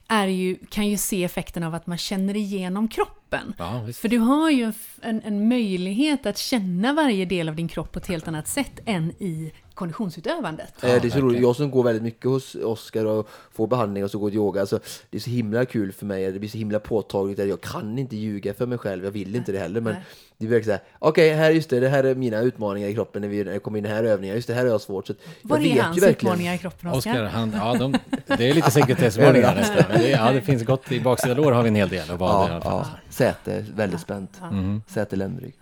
[0.07, 3.26] är ju, kan ju se effekten av att man känner igenom kroppen.
[3.57, 3.99] Ja, visst.
[3.99, 7.99] För du har ju en, en, möjlighet att känna varje del av din kropp på
[7.99, 10.67] ett helt annat sätt än i konditionsutövandet.
[10.67, 11.21] Eh, det är så verkligen.
[11.25, 11.41] roligt.
[11.41, 14.61] Jag som går väldigt mycket hos Oskar och får behandling och så går till yoga.
[14.61, 16.31] Alltså, det är så himla kul för mig.
[16.31, 17.39] Det blir så himla påtagligt.
[17.39, 19.03] att Jag kan inte ljuga för mig själv.
[19.03, 19.81] Jag vill inte det heller.
[19.81, 20.03] Men Nej.
[20.37, 20.91] det är verkligen såhär.
[20.99, 21.79] Okej, här just det.
[21.79, 23.97] Det här är mina utmaningar i kroppen när vi när jag kommer in i den
[23.97, 24.35] här övningen.
[24.35, 25.07] Just det, här har jag svårt.
[25.07, 27.23] Så att jag Var är hans utmaningar i kroppen, Oskar, Oskar?
[27.23, 27.93] han, ja, de,
[28.37, 29.83] det är lite sekretessvarningar nästan.
[29.99, 30.91] Det, ja, det finns gott.
[30.91, 32.11] I baksida lår har vi en hel del.
[32.11, 32.85] Och vad Ja, alla fall.
[32.93, 32.99] ja.
[33.17, 34.41] Säte, väldigt spänt.
[34.87, 35.55] Säte ländrygg.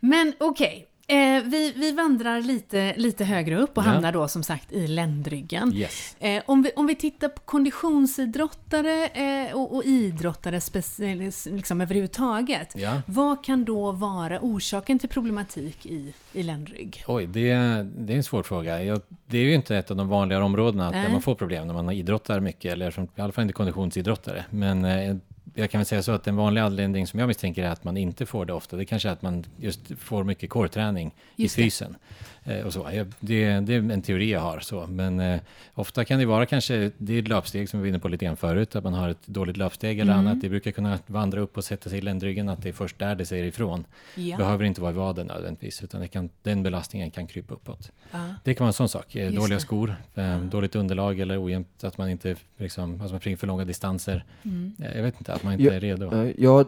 [0.00, 3.88] Men okej, eh, vi, vi vandrar lite, lite högre upp och Ja.
[3.88, 5.72] hamnar då som sagt i ländryggen.
[5.74, 6.16] Yes.
[6.18, 12.72] Eh, om, vi, om vi tittar på konditionsidrottare eh, och, och idrottare speci- liksom överhuvudtaget.
[12.76, 13.02] Ja.
[13.06, 17.04] Vad kan då vara orsaken till problematik i, i ländrygg?
[17.06, 17.52] Oj, det,
[17.98, 18.84] det är en svår fråga.
[18.84, 21.74] Jag, det är ju inte ett av de vanligare områdena där man får problem när
[21.74, 24.44] man idrottar mycket, eller som, i alla fall inte konditionsidrottare.
[24.50, 25.16] Men eh,
[25.58, 27.96] jag kan väl säga så att den vanliga anledningen som jag misstänker är att man
[27.96, 31.48] inte får det ofta, det kanske är att man just får mycket coreträning i.
[32.37, 32.88] Eh, och så.
[32.92, 34.60] Jag, det, det är en teori jag har.
[34.60, 34.86] Så.
[34.86, 35.40] Men eh,
[35.74, 38.24] ofta kan det vara kanske, det är ett löpsteg som vi var inne på lite
[38.24, 40.26] grann förut, att man har ett dåligt löpsteg eller Mm.
[40.26, 40.40] annat.
[40.40, 43.14] Det brukar kunna vandra upp och sätta sig i ländryggen, att det är först där
[43.14, 43.84] det säger ifrån.
[44.14, 44.36] Ja.
[44.36, 47.90] behöver inte vara i vaden nödvändigtvis, utan det kan, den belastningen kan krypa uppåt.
[48.10, 48.18] Ja.
[48.44, 49.14] Det kan vara en sån sak.
[49.16, 49.60] Eh, Just Dåliga det.
[49.62, 53.64] skor, eh, dåligt underlag eller ojämnt, att man inte liksom, att man springer för långa
[53.64, 54.24] distanser.
[54.42, 54.72] Mm.
[54.82, 56.14] Eh, Jag vet inte, att man inte Ja, är redo.
[56.14, 56.66] Eh, Jag,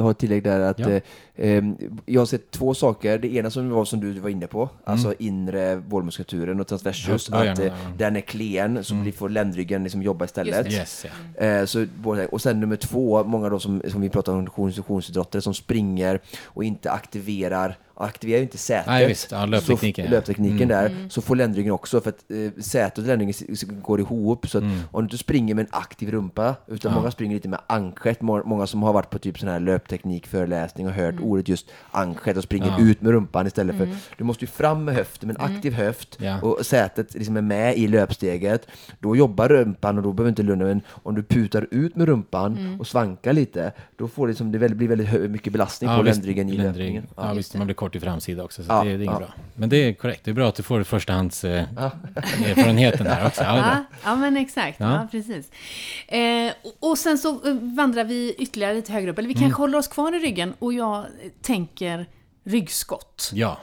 [0.00, 0.90] har ett tillägg där att Ja.
[0.90, 1.02] eh,
[1.36, 1.76] ehm,
[2.06, 3.18] jag har sett två saker.
[3.18, 7.52] Det ena som var som du var inne på, alltså inre vålmuskulaturen och transversus, Ja,
[7.52, 10.72] att eh, den är klen så blir får ländryggen liksom jobba istället.
[10.72, 11.44] Yes, ja.
[11.46, 11.86] Eh, så,
[12.30, 16.64] och sen nummer två, många då som, som vi pratar om konditionsidrottare som springer och
[16.64, 18.86] inte aktiverar aktiverar ju inte sätet.
[18.86, 19.32] Nej, visst.
[19.32, 20.16] Ja, löptekniken, Så, ja.
[20.16, 20.68] löptekniken Mm.
[20.68, 21.08] där.
[21.08, 23.34] Så får ländryggen också, för att eh, sätet och ländryggen
[23.82, 24.48] går ihop.
[24.48, 24.78] Så att Mm.
[24.90, 26.98] om du inte springer med en aktiv rumpa, utan Ja.
[26.98, 28.20] många springer lite med ankret.
[28.22, 32.36] Må- Många som har varit på typ sån här löpteknikföreläsning och hört ordet just ankret
[32.36, 32.80] och springer Ja.
[32.84, 33.88] ut med rumpan istället för...
[34.18, 35.56] Du måste ju fram med höften, med en Mm.
[35.56, 36.18] aktiv höft.
[36.20, 36.40] Ja.
[36.40, 38.66] Och sätet liksom är med i löpsteget.
[39.00, 40.64] Då jobbar rumpan och då behöver inte lunda.
[40.64, 42.80] Men om du putar ut med rumpan Mm.
[42.80, 46.16] och svankar lite, då får det, liksom, det väldigt, blir väldigt mycket belastning på visst,
[46.16, 47.06] ländryggen i löpningen.
[47.16, 47.58] Ja, Just visst, det.
[47.58, 49.18] man blir kort i framsida också, så Ja, det, det är inget ja.
[49.18, 49.34] bra.
[49.54, 51.64] Men det är korrekt, det är bra att du får förstahands eh,
[52.46, 53.42] erfarenheten här också.
[53.42, 53.56] Ja.
[53.56, 54.80] Ja, ja, men exakt.
[54.80, 54.92] Ja.
[54.92, 55.08] Ja.
[55.10, 55.50] precis.
[56.08, 59.78] Eh, och, sen så eh, vandrar vi ytterligare lite högre upp, eller vi kanske håller
[59.78, 61.06] oss kvar i ryggen och jag
[61.42, 62.06] tänker
[62.44, 63.30] ryggskott.
[63.34, 63.58] ja.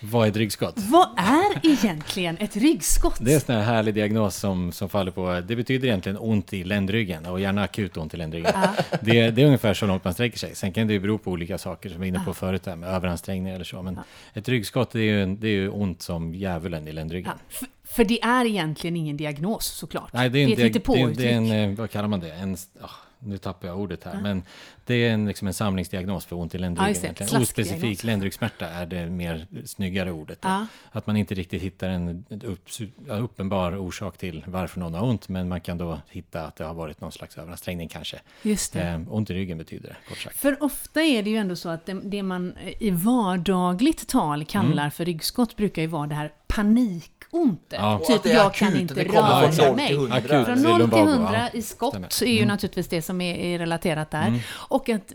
[0.00, 0.74] Vad är ett ryggskott?
[0.76, 3.16] Vad är egentligen ett ryggskott?
[3.20, 6.52] Det är en sån här härlig diagnos som, som faller på, det betyder egentligen ont
[6.52, 8.52] i ländryggen och gärna akut ont i ländryggen.
[9.00, 10.54] Det, det är ungefär så långt man sträcker sig.
[10.54, 12.76] Sen kan det ju bero på olika saker som vi var inne på förut, där
[12.76, 13.82] med överansträngning eller så.
[13.82, 14.00] Men
[14.34, 17.32] ett ryggskott det är, ju, det är ju ont som djävulen i ländryggen.
[17.60, 20.12] Ja, för, det är egentligen ingen diagnos såklart.
[20.12, 21.18] Nej, det är, en, ett diag- det är, hittepåuttryck.
[21.18, 22.32] det är en, eh, vad kallar man det?
[22.32, 24.42] En, ah, nu tappar jag ordet här, men
[24.86, 27.14] det är en, liksom en samlingsdiagnos för ont i Ja, ländryggen.
[27.42, 30.38] Ospecifik ländryggsmärta är det mer snyggare ordet.
[30.42, 30.66] Ja.
[30.90, 32.68] Att man inte riktigt hittar en upp,
[33.08, 36.64] ja, uppenbar orsak till varför någon har ont, men man kan då hitta att det
[36.64, 38.20] har varit någon slags överansträngning kanske.
[38.42, 38.82] Just det.
[38.82, 40.36] Eh, ont i ryggen betyder det, kort sagt.
[40.38, 44.64] För ofta är det ju ändå så att det, det man i vardagligt tal kallar
[44.82, 44.90] Mm.
[44.90, 47.78] för ryggskott brukar ju vara det här panikontet.
[47.80, 47.94] Ja.
[47.94, 49.86] Och att Typ, det är jag akut, kan inte det kommer röra från 0 mig.
[49.88, 50.16] till 100.
[50.16, 50.28] Akut.
[50.28, 51.58] Från Det är 0 till lumbago, 100 ja.
[51.58, 52.48] i skott är ju Mm.
[52.48, 54.40] naturligtvis det som är, är relaterat där.
[54.74, 55.12] Och att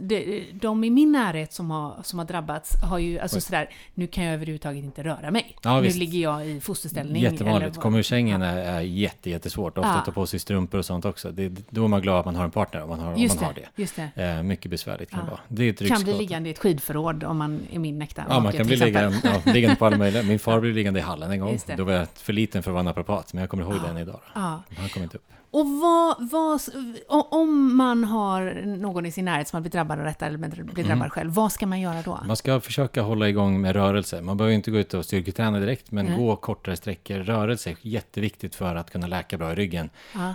[0.53, 4.23] de i min närhet som har, som har drabbats har ju, alltså sådär, nu kan
[4.23, 5.55] jag överhuvudtaget inte röra mig.
[5.63, 5.97] Ja, nu visst.
[5.97, 7.21] ligger jag i fosterställning.
[7.21, 7.77] Jättevanligt.
[7.77, 9.77] Komma ur sängen är, är jätte, jättesvårt.
[9.77, 10.01] Ofta Ja.
[10.05, 11.31] ta på sig strumpor och sånt också.
[11.31, 13.43] Det, då är man glad att man har en partner om man har, Just man
[13.43, 14.23] har det, just det.
[14.23, 15.25] Eh, mycket besvärligt kan Ja.
[15.25, 15.41] det vara.
[15.47, 18.39] Det är ett Kan bli liggande i ett skidförråd om man är min äkta Ja,
[18.39, 20.23] man kan bli liggande, ja, liggande på alla möjliga.
[20.23, 21.59] Min far blev liggande i hallen en gång.
[21.77, 24.19] Då var jag för liten för att vara naprapat, men jag kommer ihåg den idag.
[24.35, 24.63] Ja.
[24.77, 25.23] Han kom inte upp.
[25.51, 26.61] Och vad, vad,
[27.07, 30.59] om man har någon i sin närhet som har blivit drabbad av detta eller blir
[30.59, 30.87] Mm.
[30.87, 32.19] drabbad själv, vad ska man göra då?
[32.27, 34.21] Man ska försöka hålla igång med rörelse.
[34.21, 36.17] Man behöver inte gå ut och styrketräna direkt, men Nej.
[36.17, 37.15] gå kortare sträckor.
[37.19, 39.89] Rörelse är jätteviktigt för att kunna läka bra i ryggen.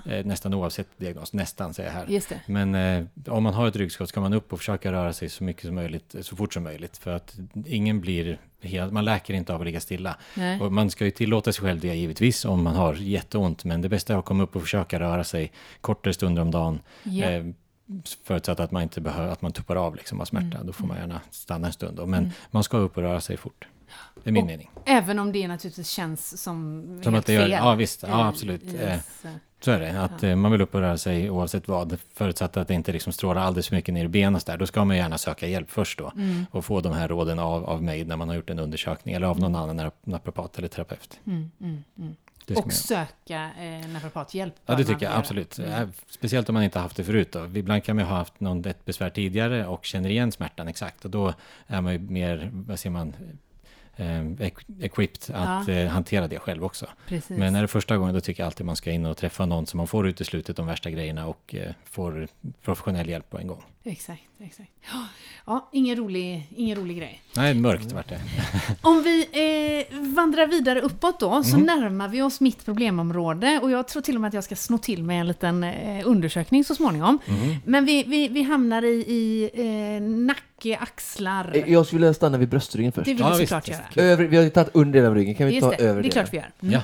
[0.06, 1.32] Eh, nästan oavsett diagnos.
[1.32, 2.06] Nästan, säger jag här.
[2.06, 2.40] just det.
[2.46, 5.44] Men eh, om man har ett ryggskott ska man upp och försöka röra sig så
[5.44, 6.96] mycket som möjligt, så fort som möjligt.
[6.96, 7.34] För att
[7.66, 10.16] ingen blir helt, man läker inte av att ligga stilla.
[10.34, 10.60] Nej.
[10.60, 13.64] Och man ska ju tillåta sig själv det givetvis om man har jätteont.
[13.64, 16.80] Men det bästa är att komma upp och försöka röra sig kortare stunder om dagen.
[17.02, 17.24] Ja.
[17.30, 17.44] Eh,
[18.24, 20.46] förutsatt att man inte behöver, att man tuppar av liksom av smärta.
[20.56, 20.66] Mm.
[20.66, 21.96] Då får man gärna stanna en stund.
[21.96, 22.06] Då.
[22.06, 23.68] Men man ska upp och röra sig fort.
[24.24, 24.70] Det är min Och- mening.
[24.84, 27.50] Även om det naturligtvis känns som, Som helt att det gör, fel.
[27.50, 28.62] ja visst, ja absolut.
[28.74, 29.30] Eh, ens, eh,
[29.64, 31.98] Så är det, att eh, man vill upp och röra sig oavsett vad.
[32.14, 34.56] Förutsatt att det inte liksom strålar alldeles för mycket ner i benen där.
[34.56, 36.12] Då ska man gärna söka hjälp först då.
[36.16, 36.46] Mm.
[36.50, 39.14] Och få de här råden av, av mig när man har gjort en undersökning.
[39.14, 41.20] Eller av någon annan nap- naprapat eller terapeut.
[41.26, 42.14] Mm, mm, mm.
[42.56, 44.54] Och söka eh, naprapathjälp.
[44.66, 45.58] Ja, det tycker jag absolut.
[45.58, 45.72] Mm.
[45.72, 47.46] Eh, Speciellt om man inte haft det förut då.
[47.54, 51.04] Ibland kan man ju ha haft någon, ett besvär tidigare och känner igen smärtan exakt.
[51.04, 51.34] Och då
[51.66, 53.12] är man ju mer, vad säger man,
[53.96, 55.74] eh, equ- equipped att Ja.
[55.74, 56.86] eh, hantera det själv också.
[57.08, 57.38] Precis.
[57.38, 59.66] Men är det första gången då tycker jag alltid man ska in och träffa någon
[59.66, 62.28] som man får uteslutet de värsta grejerna och eh, får
[62.62, 63.62] professionell hjälp på en gång.
[63.86, 64.70] Exakt, exakt.
[64.92, 65.06] Ja,
[65.46, 67.22] Ja, ingen rolig, ingen rolig grej.
[67.36, 68.20] Nej, mörkt vart det.
[68.82, 69.20] Om vi
[69.90, 71.66] eh, vandrar vidare uppåt då, så Mhm.
[71.66, 73.60] närmar vi oss mitt problemområde.
[73.62, 76.02] Och jag tror till och med att jag ska sno till med en liten eh,
[76.08, 77.18] undersökning så småningom.
[77.26, 77.56] Mhm.
[77.64, 80.02] Men vi, vi, vi hamnar i, i eh,
[80.70, 81.50] nacke, axlar.
[81.54, 83.04] Eh, Jag skulle vilja stanna vid bröstryggen först.
[83.04, 83.80] det vill Ja, vi såklart göra.
[83.96, 86.02] Övre, vi har ju tagit under delen av ryggen, kan vi Just ta det, över
[86.02, 86.50] det är klart vi gör.
[86.62, 86.72] Mm.
[86.74, 86.80] Ja.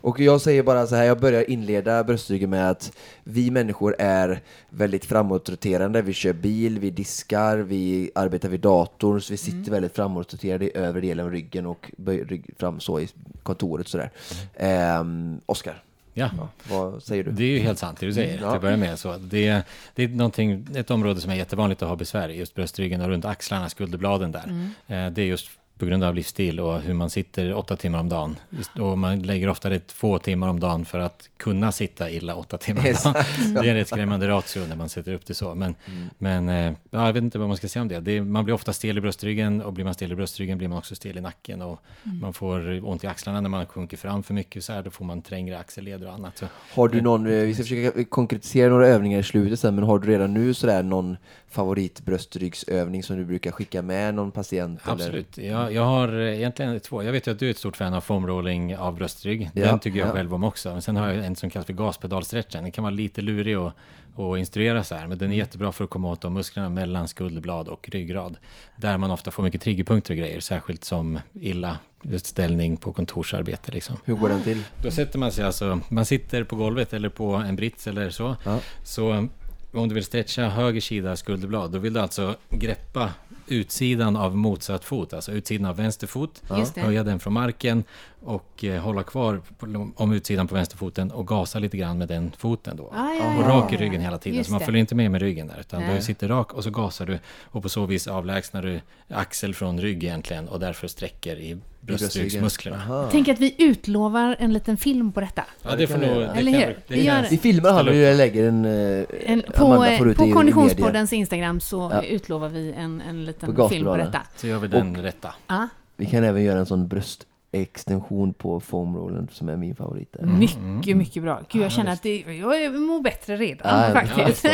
[0.00, 2.92] Och jag säger bara så här, jag börjar inleda bröstryggen med att
[3.24, 4.40] vi människor är
[4.70, 6.02] väldigt framåtroterande.
[6.02, 9.70] Vi kör bil, vi diskar, vi arbetar vid datorn, så vi sitter Mm.
[9.72, 13.08] väldigt framåtroterade i övre delen av ryggen och böjer rygg fram så i
[13.42, 14.10] kontoret sådär.
[14.56, 15.82] Ehm, Oskar,
[16.14, 16.30] Ja.
[16.34, 16.48] ja,
[16.90, 17.30] vad säger du?
[17.30, 18.36] Det är ju helt sant det du säger, Ja.
[18.38, 18.98] till att börja med.
[18.98, 19.62] Så det,
[19.94, 23.08] det är någonting, ett område som är jättevanligt att ha besvär i, just bröstryggen och
[23.08, 24.44] runt axlarna, skulderbladen där.
[24.44, 24.70] Mm.
[25.06, 28.08] Eh, Det är just på grund av livsstil och hur man sitter åtta timmar om
[28.08, 28.36] dagen.
[28.80, 32.58] Och man lägger ofta det två timmar om dagen för att kunna sitta illa åtta
[32.58, 33.24] timmar om dagen.
[33.54, 35.54] Det är en rätt skrämmande ratio när man sätter upp det så.
[35.54, 35.74] Men,
[36.18, 38.00] men eh, ja, jag vet inte vad man ska säga om det.
[38.00, 40.68] det är, man blir ofta stel i bröstryggen och blir man stel i bröstryggen blir
[40.68, 41.62] man också stel i nacken.
[41.62, 41.80] Och
[42.20, 44.64] Man får ont i axlarna när man sjunker fram för mycket.
[44.64, 46.38] Så här, då får man trängre axelleder och annat.
[46.38, 49.84] Så Har du någon, eh, vi ska försöka konkretisera några övningar i slutet sen, men
[49.84, 51.16] har du redan nu sådär någon
[51.50, 54.80] favoritbröstrygsövning som du brukar skicka med någon patient?
[54.84, 54.92] Eller?
[54.94, 55.38] Absolut.
[55.72, 57.02] Jag, jag har eh, egentligen två.
[57.02, 59.50] Jag vet ju att du är ett stort fan av foamrolling av bröstrygg.
[59.54, 60.12] Ja, Den tycker jag ja.
[60.12, 60.72] själv om också.
[60.72, 62.62] Men sen har jag en som kallas för gaspedalstretchen.
[62.62, 63.74] Den kan vara lite lurig att
[64.16, 65.06] att instruera så här.
[65.06, 68.36] Men den är jättebra för att komma åt de musklerna mellan skulderblad och ryggrad.
[68.76, 70.40] Där man ofta får mycket triggerpunkter och grejer.
[70.40, 71.78] Särskilt som illa
[72.16, 73.96] ställning på kontorsarbete liksom.
[74.04, 74.62] Hur går den till?
[74.82, 78.36] Då sätter man sig alltså, man sitter på golvet eller på en brits eller så.
[78.44, 78.58] Ja.
[78.84, 79.28] Så
[79.72, 83.10] om du vill stretcha höger sida skulderblad, då vill du alltså greppa
[83.46, 86.42] utsidan av motsatt fot, alltså utsidan av vänster fot,
[86.76, 87.84] höja den från marken
[88.20, 92.32] och eh, hålla kvar på, om utsidan på vänsterfoten och gasa lite grann med den
[92.38, 92.92] foten då.
[92.94, 94.64] Ah, ja, och rak i ryggen hela tiden, Just så man det.
[94.64, 95.96] följer inte med med ryggen där, utan Nej.
[95.96, 99.80] du sitter rak och så gasar du och på så vis avlägsnar du axel från
[99.80, 102.76] rygg egentligen och därför sträcker i bröstryggsmusklerna.
[102.76, 103.08] Aha.
[103.12, 105.44] Tänk att vi utlovar en liten film på detta.
[105.62, 106.08] Ja, det får nog...
[106.16, 106.58] det Eller hur?
[106.58, 107.28] vi- det Vi kan gör det.
[107.30, 108.64] Vi filmar han och jag lägger en...
[108.64, 109.84] eh, En, på på
[110.24, 110.32] det i.
[110.32, 112.02] Konditionspoddens Instagram så Ja.
[112.02, 114.22] utlovar vi en, en På liten film på detta.
[114.36, 115.34] Så gör vi den rätta.
[115.46, 120.12] Ja, Vi kan även göra en sån bröst extension på foamrollen som är min favorit.
[120.12, 120.26] Där.
[120.26, 121.40] Mycket, mycket bra.
[121.50, 124.46] Gud, jag känner att det, jag mår bättre redan Ja, faktiskt.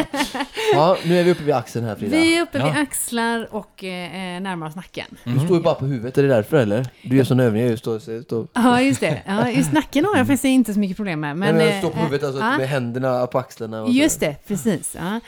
[0.72, 2.16] Ja, nu är vi uppe vid axeln här Frida.
[2.16, 2.80] Vi är uppe vid Ja.
[2.80, 5.06] axlar och eh, närmar oss nacken.
[5.24, 6.88] Du står ju bara på huvudet, är det därför eller?
[7.02, 9.22] Du gör sån övning, jag står, står, Ja, just det.
[9.26, 11.37] Ja, just nacken har jag faktiskt inte så mycket problem med.
[11.37, 12.58] Men, men, jag eh, står på huvudet alltså, ja.
[12.58, 13.82] med händerna på axlarna.
[13.82, 14.96] Och Just det, precis.
[14.98, 15.20] Ja.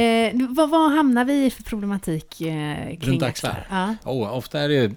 [0.00, 3.66] Eh, vad, vad hamnar vi i för problematik eh, kring Runt axlar?
[3.70, 3.94] Ja.
[4.04, 4.94] Oh, ofta är det ju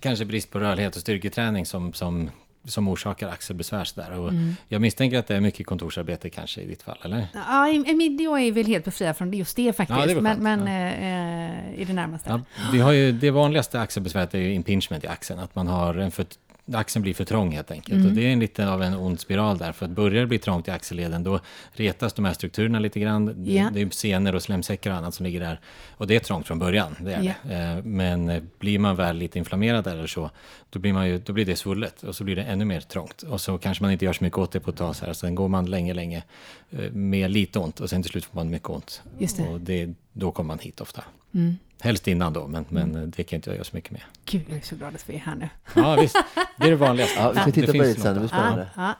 [0.00, 2.30] kanske brist på rörlighet och styrketräning som, som,
[2.64, 3.88] som orsakar axelbesvär.
[3.94, 4.10] Där.
[4.12, 4.56] Och Mm.
[4.68, 7.26] Jag misstänker att det är mycket kontorsarbete kanske i ditt fall, eller?
[7.34, 10.72] Ja, jag är väl helt befriad från just det faktiskt, Ja, det men, men Ja.
[10.72, 12.30] eh, eh, i det närmaste.
[12.30, 12.40] Ja,
[12.72, 16.10] vi har ju, det vanligaste axelbesväret är ju impingement i axeln, att man har en
[16.10, 16.26] för,
[16.74, 17.94] axeln blir för trång helt enkelt.
[17.94, 18.06] Mm.
[18.06, 20.38] Och det är en lite av en ond spiral där, för att börjar det bli
[20.38, 21.40] trångt i axelleden, då
[21.72, 23.44] retas de här strukturerna lite grann.
[23.46, 23.70] Ja.
[23.74, 25.60] Det är senor och slemsäckar och annat som ligger där.
[25.90, 27.32] Och det är trångt från början, det är Ja.
[27.42, 27.54] det.
[27.54, 30.30] Eh, Men eh, blir man väl lite inflammerad där eller så,
[30.70, 33.22] då blir, man ju, då blir det svullet och så blir det ännu mer trångt.
[33.22, 35.12] Och så kanske man inte gör så mycket åt det på ett tag, så här.
[35.12, 36.22] sen går man länge, länge
[36.70, 39.02] eh, med lite ont och sen till slut får man mycket ont.
[39.18, 39.48] Just det.
[39.48, 41.04] Och det, då kommer man hit ofta.
[41.34, 41.56] Mm.
[41.82, 44.00] Helst innan då, men, men eh, det kan inte jag göra så mycket med.
[44.24, 45.48] Gud, jag är så glad att vi är här nu.
[45.74, 46.16] Ja, visst.
[46.56, 47.20] Det är det vanligaste.
[47.20, 48.68] Ja, vi ska Det titta på det lite sen, det blir spännande.
[48.76, 48.94] Ja,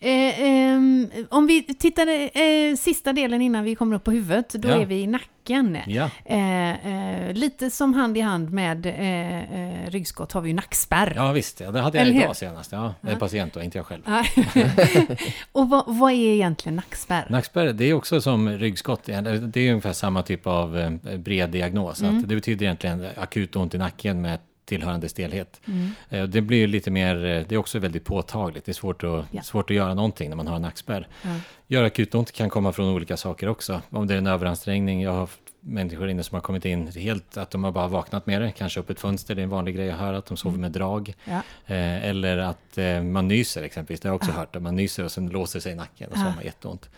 [0.00, 0.08] ja.
[0.08, 2.06] Eh, ehm, om vi tittar
[2.38, 4.74] eh, sista delen innan vi kommer upp på huvudet, då Ja.
[4.74, 5.32] är vi i nacken.
[5.86, 6.70] Ja, Eh,
[7.28, 11.12] eh, lite som hand i hand med eh, eh, ryggskott har vi ju nackspärr.
[11.16, 11.60] ja, visst.
[11.60, 12.22] Ja, det hade jag Eller hur?
[12.22, 12.72] idag senast.
[12.72, 14.02] Ja, en patient då, inte jag själv.
[14.06, 14.24] Ja.
[15.52, 17.26] och vad, vad är egentligen nackspärr?
[17.30, 19.04] Nackspärr, det är också som ryggskott.
[19.04, 22.02] Det är ungefär samma typ av eh, bred diagnos.
[22.02, 22.15] Mm.
[22.22, 25.60] Att det betyder egentligen akut ont i nacken med tillhörande stelhet.
[25.66, 25.90] Mm.
[26.10, 28.64] Eh, Det blir lite mer, eh, det är också väldigt påtagligt.
[28.64, 29.42] Det är svårt att, Ja.
[29.42, 31.08] svårt att göra någonting när man har en nackspärr.
[31.22, 31.28] Ja.
[31.66, 33.80] Gör akut ont kan komma från olika saker också.
[33.90, 37.36] Om det är en överansträngning, jag har haft människor inne som har kommit in helt
[37.36, 39.76] att de har bara vaknat med det, kanske upp ett fönster, det är en vanlig
[39.76, 41.14] grej jag hör, att de sover med drag.
[41.24, 41.42] Ja.
[41.66, 45.12] Eh, eller att man nyser exempelvis, det har jag också hört, att man nyser och
[45.12, 46.90] sen låser sig i nacken och så har man jätteont.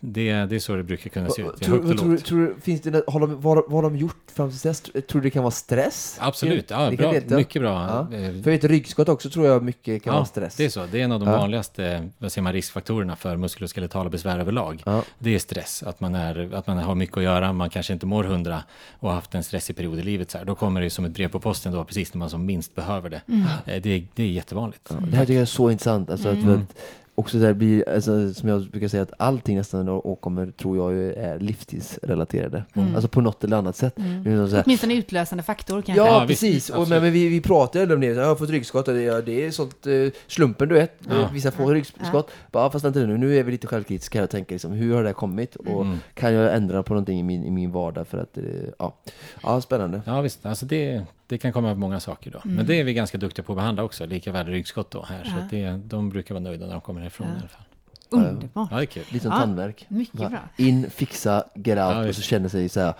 [0.00, 2.80] Eh, det, det är så det brukar kunna se ut, Tror, tror, tror, du- finns
[2.80, 4.80] det, har de, vad, vad har de gjort fram till dess?
[4.80, 6.16] Tror du det kan vara stress?
[6.20, 8.06] Absolut, ja, bra, mycket bra.
[8.10, 8.16] Ja.
[8.16, 10.56] Eh, För vet ryggskott också tror jag mycket kan vara stress.
[10.56, 10.86] det är så.
[10.92, 11.36] Det är en av de Ja.
[11.38, 14.82] vanligaste vad säger man, riskfaktorerna för muskuloskeletala besvär överlag.
[14.86, 15.02] Ja.
[15.18, 18.06] Det är stress, att man, är, att man har mycket att göra, man kanske inte
[18.06, 18.62] mår hundra
[19.00, 20.30] och har haft en stressig period i livet.
[20.30, 20.44] Så här.
[20.44, 23.10] Då kommer det som ett brev på posten då, precis när man som minst behöver
[23.10, 23.20] det.
[23.28, 23.40] Mm.
[23.66, 24.82] Eh, Det, är, det är jättevanligt.
[24.90, 26.10] Ja, det här tycker jag är så intressant.
[26.10, 26.48] Alltså, Mm.
[26.54, 26.76] att
[27.18, 31.12] också där blir, alltså, som jag brukar säga, att allting nästan åkommer tror jag ju
[31.12, 32.64] är livstidsrelaterade.
[32.74, 32.94] Mm.
[32.94, 33.98] Alltså på något eller annat sätt.
[33.98, 36.04] Är så här, Åtminstone utlösande faktor kanske.
[36.04, 36.70] Ja, Ja, precis.
[36.70, 38.06] Och, men, men vi, vi pratar ju om det.
[38.06, 38.88] Jag har fått ryggskott.
[38.88, 39.92] och Det, ja, det är sånt eh,
[40.26, 40.92] slumpen, du vet.
[41.10, 41.28] Ja.
[41.32, 42.30] Vissa får ryggskott.
[42.52, 43.18] Bara, fast inte nu.
[43.18, 45.56] Nu är vi lite självkritiska och tänker liksom, hur har det här kommit?
[45.56, 45.98] Och Mm.
[46.14, 48.08] kan jag ändra på någonting i min, i min vardag?
[48.08, 48.44] För att, eh,
[48.78, 48.94] ja.
[49.42, 50.00] ja, spännande.
[50.06, 52.40] Ja visst, alltså det, det kan komma av många saker då.
[52.44, 52.56] Mm.
[52.56, 55.24] Men det är vi ganska duktiga på att behandla också, lika väl ryggskott då här.
[55.24, 55.42] Så Ja.
[55.44, 57.34] att det, de brukar vara nöjda när de kommer härifrån Ja.
[57.34, 57.62] i alla fall.
[58.10, 58.68] Underbart.
[58.70, 59.04] Ja, det är kul.
[59.08, 59.84] Lite som Ja, tandvärk.
[59.88, 60.38] mycket bra.
[60.56, 62.94] In, fixa, get out Ja, och så känner sig så här.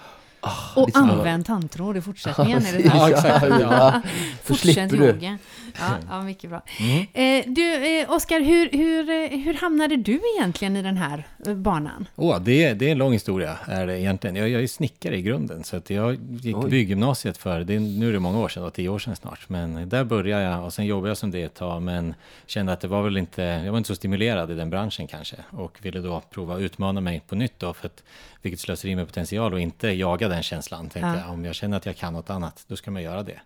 [0.47, 2.67] Ah, Och lite som- använd tandtråd i fortsättningen.
[2.67, 2.81] är det?
[2.85, 3.47] Ja, exakt.
[3.61, 4.01] Ja.
[4.45, 5.39] Fortsätt yoga.
[5.79, 6.63] Ja, ja, mycket bra.
[6.81, 7.07] Mm.
[7.13, 11.55] Eh, du, eh, Oskar, hur, hur, eh, hur hamnade du egentligen i den här eh,
[11.55, 12.09] banan?
[12.17, 14.37] Åh, det, är- det är en lång historia är det egentligen.
[14.37, 16.71] Jag, jag är snickare i grunden, så att jag gick Oj.
[16.71, 19.49] bygggymnasiet för, det är, nu är det många år sedan, då, tio år sedan snart.
[19.49, 22.15] Men där började jag och sen jobbade jag som det ett tag, men
[22.47, 25.37] kände att det var väl inte, jag var inte så stimulerad i den branschen kanske.
[25.51, 28.03] Och ville då prova att utmana mig på nytt då, för att
[28.43, 30.89] vilket slöseri med potential och inte jaga den känslan.
[30.89, 31.33] Tänkte Ja.
[31.33, 33.41] om jag känner att jag kan något annat, då ska man göra det.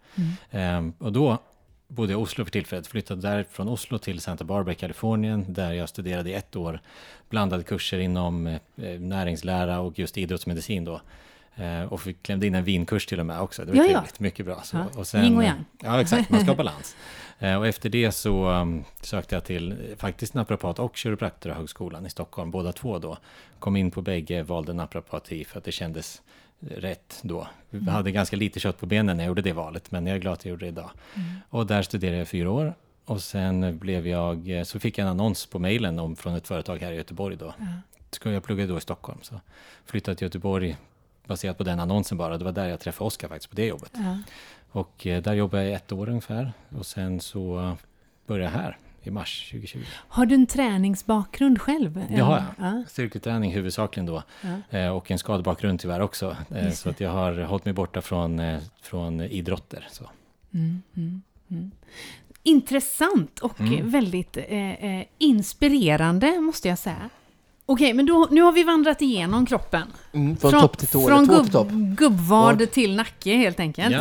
[0.50, 1.38] Ehm, och då
[1.88, 5.44] bodde jag i Oslo för tillfället, flyttade där från Oslo till Santa Barbara i Kalifornien,
[5.48, 6.80] där jag studerade i ett år
[7.28, 8.58] blandade kurser inom eh,
[9.00, 11.00] näringslära och just idrottsmedicin då.
[11.56, 13.64] Eh, och fick klämde in en vinkurs till och med också.
[13.64, 13.88] Det var Ja, ja.
[13.92, 14.62] trevligt, mycket bra.
[14.62, 14.76] Så,
[15.14, 15.64] Ja, yin och yang.
[15.82, 16.96] Ja, exakt, man ska ha balans.
[17.38, 22.10] Eh, och efter det så um, sökte jag till eh, faktiskt naprapat och kiropraktorhögskolan i
[22.10, 23.18] Stockholm, båda två då.
[23.58, 27.48] Kom in på bägge, valde naprapati för att det kändes eh, rätt då.
[27.70, 30.20] Vi hade ganska lite kött på benen när jag gjorde det valet, men jag är
[30.20, 30.90] glad att jag gjorde det idag.
[31.48, 32.74] Och där studerade jag fyra år.
[33.04, 36.46] Och sen blev jag, eh, så fick jag en annons på mejlen om, från ett
[36.46, 37.54] företag här i Göteborg då.
[38.10, 39.40] Ska jag plugga då i Stockholm, så
[39.84, 40.76] flyttade till Göteborg
[41.26, 42.38] baserat på den annonsen bara.
[42.38, 43.90] Det var där jag träffade Oskar faktiskt, på det jobbet.
[43.94, 44.18] Ja.
[44.70, 46.52] Och eh, där jobbade jag i ett år ungefär.
[46.78, 47.76] Och sen så
[48.26, 49.78] började jag här i mars 2020.
[50.08, 52.04] Har du en träningsbakgrund själv?
[52.10, 52.44] Det har jag.
[52.66, 52.82] Ja.
[52.88, 54.22] Styrketräning huvudsakligen då.
[54.70, 54.78] Ja.
[54.78, 56.36] Eh, och en skadebakgrund tyvärr också.
[56.54, 59.88] Eh, Just så att jag har hållit mig borta från, eh, från idrotter.
[59.90, 60.10] Så.
[60.54, 61.70] Mm, mm, mm.
[62.42, 63.90] Intressant och Mm.
[63.90, 67.10] väldigt eh, eh, inspirerande måste jag säga.
[67.72, 69.82] Okej, men då, nu har vi vandrat igenom kroppen.
[70.12, 71.68] Mm, från, topp till tå, från gubb, till topp.
[71.70, 72.70] gubbvad Vad?
[72.70, 73.96] till nacke helt enkelt.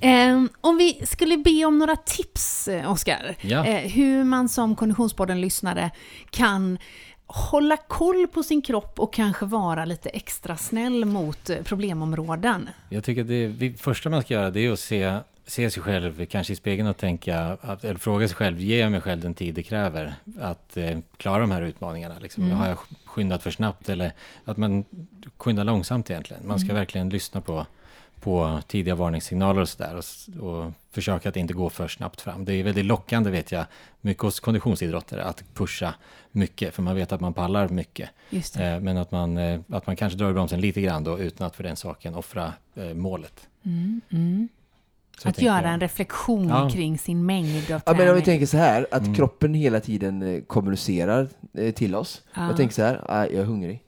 [0.00, 0.08] Ja.
[0.08, 3.64] Eh, om vi skulle be om några tips, eh, Oskar, Ja.
[3.64, 5.90] eh, hur man som Konditionspodden-lyssnare
[6.30, 6.78] kan
[7.26, 12.68] hålla koll på sin kropp och kanske vara lite extra snäll mot eh, problemområden.
[12.88, 15.16] Jag tycker att det vi, första man ska göra det är att se,
[15.48, 18.92] se sig själv kanske i spegeln och tänka, att, eller fråga sig själv, ger jag
[18.92, 22.14] mig själv den tid det kräver att eh, klara de här utmaningarna?
[22.18, 22.50] Liksom?
[22.50, 24.12] Har jag skyndat för snabbt eller
[24.44, 24.84] att man
[25.36, 26.46] skyndar långsamt egentligen?
[26.46, 27.66] Man ska verkligen lyssna på,
[28.20, 32.44] på tidiga varningssignaler och sådär och, och försöka att inte gå för snabbt fram.
[32.44, 33.64] Det är väldigt lockande vet jag,
[34.00, 35.94] mycket hos konditionsidrottare, att pusha
[36.30, 38.10] mycket, för man vet att man pallar mycket.
[38.56, 41.46] Eh, Men att man, eh, att man kanske drar i bromsen lite grann då utan
[41.46, 43.48] att för den saken offra eh, målet.
[45.18, 45.72] Så att göra jag.
[45.72, 46.70] en reflektion Ja.
[46.72, 49.14] kring sin mängd av Ja, men om vi tänker så här, att Mm.
[49.14, 52.22] kroppen hela tiden eh, kommunicerar eh, till oss.
[52.34, 52.46] Ja.
[52.46, 53.82] Jag tänker så här, ah, jag är hungrig.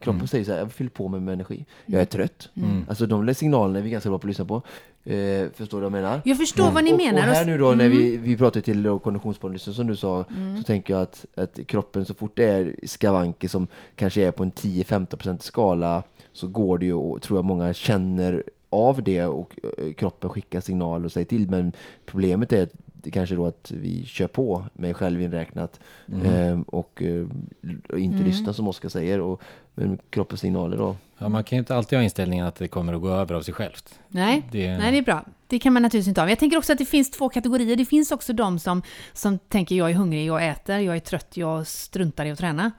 [0.00, 0.28] Kroppen Mm.
[0.28, 1.64] säger så här, jag fyller på mig med energi.
[1.86, 2.48] Jag är trött.
[2.56, 2.84] Mm.
[2.88, 4.62] Alltså de signalerna är vi ganska bra på att lyssna på.
[5.04, 6.20] Eh, förstår du vad jag menar?
[6.24, 7.28] Jag förstår vad ni och, menar.
[7.28, 7.98] Och här nu då när Mm.
[7.98, 10.24] vi, vi pratar till då konditionspodden som du sa,
[10.58, 13.66] så tänker jag att, att kroppen så fort det är skavanker som
[13.96, 18.42] kanske är på en 10-15% skala så går det ju och tror jag många känner
[18.70, 21.50] av det och eh, kroppen skickar signaler och säger till.
[21.50, 21.72] Men
[22.06, 22.68] problemet är
[23.12, 25.80] kanske då att vi kör på, mig själv inräknat,
[26.24, 27.26] eh, och eh,
[27.88, 29.20] och inte lyssnar som Oskar säger.
[29.20, 29.42] Och,
[29.74, 30.96] men kroppens signaler då.
[31.18, 33.42] Ja, man kan ju inte alltid ha inställningen att det kommer att gå över av
[33.42, 33.98] sig självt.
[34.08, 35.24] Nej, Det- nej, det är bra.
[35.46, 36.26] Det kan man naturligtvis inte ha.
[36.26, 37.76] Men jag tänker också att det finns två kategorier.
[37.76, 41.36] Det finns också de som, som tänker jag är hungrig, jag äter, jag är trött,
[41.36, 42.70] jag struntar i att träna.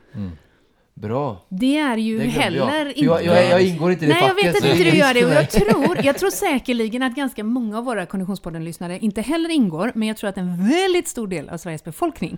[1.01, 1.45] Bra.
[1.49, 2.87] Det är ju Det heller jag.
[2.87, 3.05] inte...
[3.05, 4.45] Jag, jag, jag ingår inte i det Nej, jag facket.
[4.45, 5.25] vet att inte det du gör det.
[5.25, 9.91] Och jag tror, jag tror säkerligen att ganska många av våra Konditionspodden-lyssnare inte heller ingår,
[9.95, 12.37] men jag tror att en väldigt stor del av Sveriges befolkning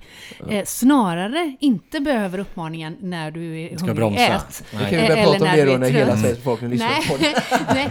[0.50, 4.64] eh, snarare inte behöver uppmaningen när du är Ska hungrig, ät.
[4.74, 4.82] Nej.
[4.82, 6.18] kan vi Eh, börja eller prata om när det du då är när hela.
[6.18, 7.44] Sveriges befolkning lyssnar Nej, på det.
[7.74, 7.90] nej,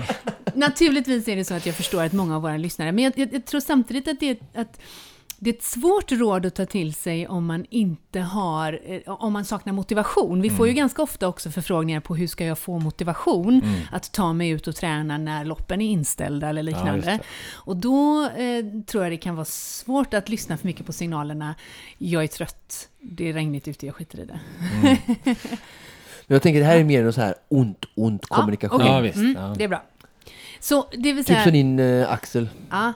[0.54, 3.34] naturligtvis är det så att jag förstår att många av våra lyssnare, men jag, jag,
[3.34, 4.80] jag tror samtidigt att det, är- att
[5.40, 9.32] det är ett svårt råd att ta till sig om man inte har, eh, om
[9.32, 10.40] man saknar motivation.
[10.42, 13.62] Vi får ju ganska ofta också förfrågningar på hur ska jag få motivation
[13.92, 17.00] att ta mig ut och träna när loppen är inställda eller liknande.
[17.00, 17.18] det.
[17.54, 21.54] och då eh, tror jag det kan vara svårt att lyssna för mycket på signalerna.
[21.98, 24.40] Jag är trött, det är regnigt ute, jag skiter i det.
[26.26, 28.80] Men jag tänker det här är mer en så här ont, ont Ja, kommunikation.
[28.80, 28.92] okej.
[28.92, 29.16] Ja, visst.
[29.16, 29.54] Mm, Ja.
[29.58, 29.82] Det är bra.
[30.60, 31.42] Så det vill Typ säga...
[31.42, 32.48] som din eh, Axel.
[32.70, 32.92] Ja.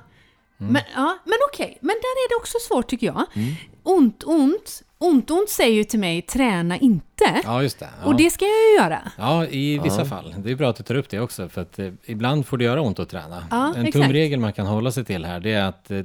[0.62, 0.72] Mm.
[0.72, 1.92] Men, ja, men okej, men där
[2.24, 3.24] är det också svårt tycker jag.
[3.34, 3.54] Mm.
[3.82, 4.82] Ont, ont.
[4.98, 7.40] Ont, ont säger ju till mig, träna inte.
[7.44, 7.88] Ja, just det.
[8.02, 8.06] Ja.
[8.06, 9.12] Och det ska jag ju göra.
[9.18, 10.34] Ja, i vissa fall.
[10.38, 12.64] Det är bra att du tar upp det också, för att eh, ibland får det
[12.64, 13.44] göra ont att träna.
[13.50, 14.04] Ja, en exakt.
[14.04, 15.98] tumregel man kan hålla sig till här, det är att eh,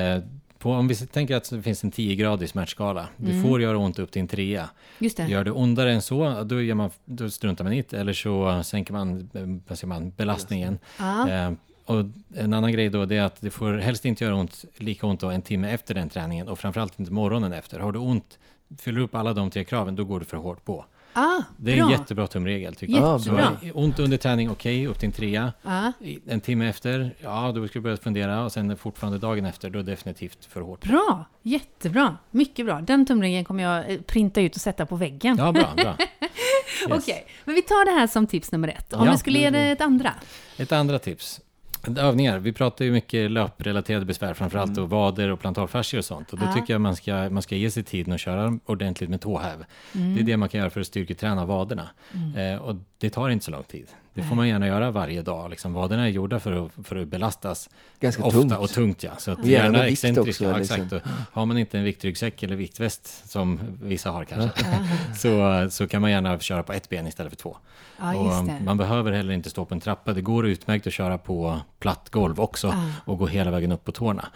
[0.00, 0.22] eh,
[0.58, 3.36] på, om vi tänker att det finns en 10-gradig smärtskala, Mm.
[3.42, 4.68] det får göra ont upp till en trea.
[4.98, 5.26] Just det.
[5.26, 8.62] Gör det ondare än så, då, gör man, då struntar man i det, eller så
[8.64, 10.78] sänker man, eh, vad säger man belastningen.
[10.98, 11.28] Ja.
[11.30, 11.52] Eh,
[11.90, 12.04] och
[12.36, 15.22] en annan grej då, det är att det får helst inte göra ont, lika ont
[15.22, 17.78] en timme efter den träningen och framförallt inte morgonen efter.
[17.78, 18.38] Har du ont,
[18.78, 20.84] fyller upp alla de tre kraven, då går du för hårt på.
[21.12, 21.84] Ah, Det är bra.
[21.84, 23.18] en jättebra tumregel tycker jag.
[23.18, 23.56] Jättebra.
[23.62, 25.52] Så, ont under träning, okej, upp till en trea.
[26.00, 29.70] I- En timme efter, ja då ska du börja fundera och sen fortfarande dagen efter,
[29.70, 30.84] då är det definitivt för hårt.
[30.88, 32.80] bra, jättebra, mycket bra.
[32.80, 35.36] Den tumregeln kommer jag eh, printa ut och sätta på väggen.
[35.38, 35.96] Ja, bra, bra.
[36.90, 37.02] Yes.
[37.02, 38.92] Okej, men vi tar det här som tips nummer ett.
[38.92, 40.12] Om Ja, du skulle ge det ett andra?
[40.58, 41.40] Ett andra tips.
[41.96, 42.38] Övningar.
[42.38, 46.32] Vi pratar ju mycket löprelaterade besvär, framförallt då vader och plantarfascior och sånt.
[46.32, 46.52] Och då Ja.
[46.52, 49.64] tycker jag man ska, man ska ge sig tiden att köra ordentligt med tåhäv.
[49.92, 51.88] Det är det man kan göra för att styrketräna vaderna.
[52.36, 53.86] Eh, och det tar inte så lång tid.
[54.14, 55.50] Det får man gärna göra varje dag.
[55.50, 58.52] Liksom, vaderna är gjorda för att, för att belastas Ganska ofta tungt.
[58.52, 59.02] och tungt.
[59.02, 59.10] Ja.
[59.18, 60.48] Så att gärna gärna excentriska.
[60.48, 60.82] också, liksom.
[60.82, 60.92] exakt.
[60.92, 64.50] Och har man inte en viktryggsäck eller viktväst, som vissa har kanske,
[65.16, 67.56] så, så kan man gärna köra på ett ben istället för två.
[67.98, 68.62] Ja, och.
[68.64, 70.12] Man behöver heller inte stå på en trappa.
[70.12, 73.92] Det går utmärkt att köra på platt golv också och gå hela vägen upp på
[73.92, 74.28] tårna.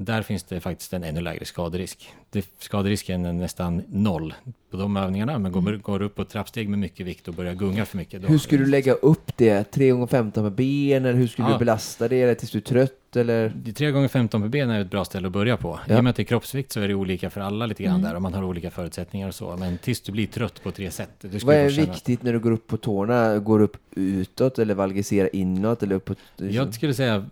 [0.00, 2.08] Där finns det faktiskt en ännu lägre skaderisk.
[2.30, 4.34] Det, skaderisken är nästan noll
[4.70, 5.80] på de övningarna, men går, Mm.
[5.80, 8.30] går upp på trappsteg med mycket vikt och börjar gunga för mycket.
[8.30, 9.64] Hur skulle du lägga upp det?
[9.70, 11.52] 3 gånger 15 med ben eller hur skulle Ja.
[11.52, 12.22] du belasta det?
[12.22, 13.52] Eller tills du är trött eller?
[13.64, 15.78] Det 3 gånger 15 per ben är ett bra ställe att börja på.
[15.88, 15.98] I Ja.
[15.98, 18.08] och med att det är kroppsvikt så är det olika för alla lite grann Mm.
[18.08, 19.56] där och man har olika förutsättningar och så.
[19.56, 21.24] Men tills du blir trött på tre sätt.
[21.44, 23.38] Vad är viktigt när du går upp på tårna?
[23.38, 26.18] Går du upp utåt eller valgiserar inåt eller uppåt?
[26.36, 27.26] Jag skulle säga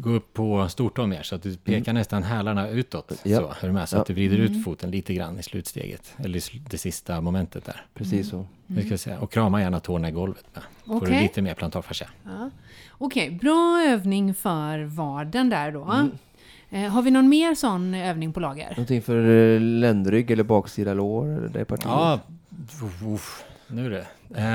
[0.00, 3.10] gå upp på stortå mer så att du pekar nästan hälarna utåt.
[3.10, 3.36] Mm.
[3.42, 3.54] Ja.
[3.60, 3.88] Så, är du med?
[3.88, 4.00] så Ja.
[4.00, 4.52] att du vrider Mm.
[4.52, 6.14] ut foten lite grann i slutsteget.
[6.24, 7.84] Eller i det sista momentet där.
[7.94, 8.46] Precis så.
[8.66, 9.18] Det ska säga.
[9.18, 10.62] Och krama gärna tårna i golvet med.
[10.86, 11.14] Får Okej.
[11.16, 12.08] du lite mer plantarfascia.
[12.24, 12.50] Ja.
[12.90, 15.84] Okej, bra övning för vaden där då.
[15.84, 16.10] Mm.
[16.70, 18.70] Eh, har vi någon mer sån övning på lager?
[18.70, 21.86] Någonting för eh, ländrygg eller baksida lår eller det partiet?
[21.88, 22.20] Ja,
[23.14, 23.44] uff.
[23.66, 24.06] Nu är det.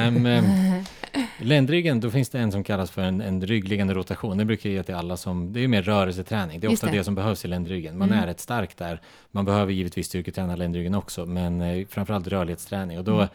[0.08, 0.26] Um,
[1.38, 4.38] ländryggen, då finns det en som kallas för en, en ryggliggande rotation.
[4.38, 6.60] Det brukar jag ge till alla som, det är mer rörelseträning.
[6.60, 6.98] Det är ofta det.
[6.98, 7.04] det.
[7.04, 7.98] som behövs i ländryggen.
[7.98, 8.24] Man mm.
[8.24, 9.02] är rätt stark där.
[9.32, 12.98] Man behöver givetvis styrketräna ländryggen också, men eh, framförallt rörlighetsträning.
[12.98, 13.28] Och då mm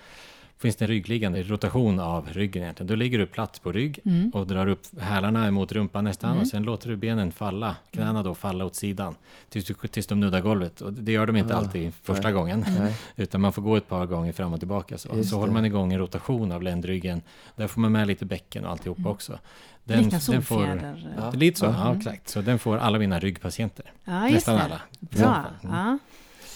[0.61, 2.87] finns det en ryggliggande rotation av ryggen egentligen.
[2.89, 4.31] Då ligger du platt på rygg mm.
[4.31, 6.43] och drar upp hälarna mot rumpan nästan mm.
[6.43, 9.15] och sen låter du benen falla, knäna då falla åt sidan
[9.49, 10.81] tills, du, tills de nuddar golvet.
[10.81, 12.33] Och det gör de inte ah, alltid första nej.
[12.33, 12.97] gången, nej.
[13.17, 14.99] utan man får gå ett par gånger fram och tillbaka.
[14.99, 17.23] Så, så håller man igång en rotation av ländryggen.
[17.57, 19.13] Där får man med lite bäcken och alltihopa mm.
[19.13, 19.39] också.
[19.85, 21.15] Den, Lite solfjäder.
[21.17, 21.31] Ja.
[21.31, 22.29] Lite så, ja, exakt.
[22.29, 23.93] Så den får alla mina ryggpatienter.
[24.05, 24.63] Ja, Nästan det.
[24.63, 24.81] alla.
[25.01, 25.45] Bra.
[25.63, 25.99] Ja.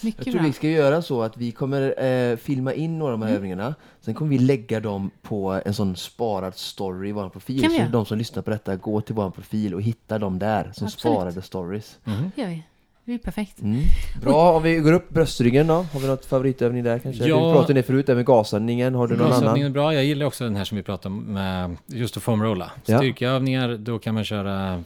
[0.05, 0.47] Mycket jag tror bra.
[0.47, 3.37] vi ska göra så att vi kommer eh, filma in några av de här mm.
[3.37, 3.75] övningarna.
[4.01, 7.63] Sen kommer vi lägga dem på en sån sparad story i vår profil.
[7.63, 10.39] Kan vi så de som lyssnar på detta går till vår profil och hittar dem
[10.39, 11.17] där som Absolut.
[11.17, 11.99] sparade stories.
[12.05, 12.31] Mm.
[12.37, 12.63] gör vi.
[13.07, 13.63] Det är perfekt.
[13.63, 13.81] Mm.
[14.23, 15.75] Bra, om vi går upp bröstryggen då?
[15.75, 17.25] Har vi något favoritövning där kanske?
[17.25, 17.37] Ja.
[17.37, 19.63] Du pratade förut med gasövningen, har du någon annan?
[19.63, 22.71] är bra, jag gillar också den här som vi pratade om med just att foamrolla.
[22.83, 24.83] Styrkeövningar, då kan man köra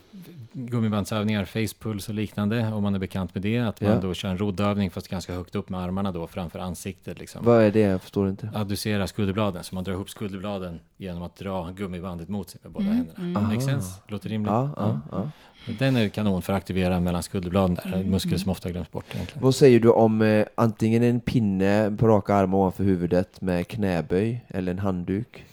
[0.53, 3.59] gummibandsövningar, facepuls och liknande om man är bekant med det.
[3.59, 4.01] Att man ja.
[4.01, 7.18] då kör en roddövning fast ganska högt upp med armarna då framför ansiktet.
[7.18, 7.44] Liksom.
[7.44, 7.80] Vad är det?
[7.80, 8.51] Jag förstår inte.
[8.55, 12.84] Adducera skulderbladen, så man drar ihop skulderbladen genom att dra gummibandet mot sig med båda
[12.84, 12.96] mm.
[12.96, 13.18] händerna.
[13.18, 13.42] Mm.
[13.42, 14.01] Makes sense?
[14.09, 14.51] Låter rimligt?
[14.53, 15.30] Ja, ja, ja.
[15.78, 18.11] Den är kanon för att aktivera mellan skulderbladen där, mm.
[18.11, 19.42] muskler som ofta glöms bort egentligen.
[19.42, 24.44] Vad säger du om eh, antingen en pinne på raka armar ovanför huvudet med knäböj
[24.49, 25.44] eller en handduk?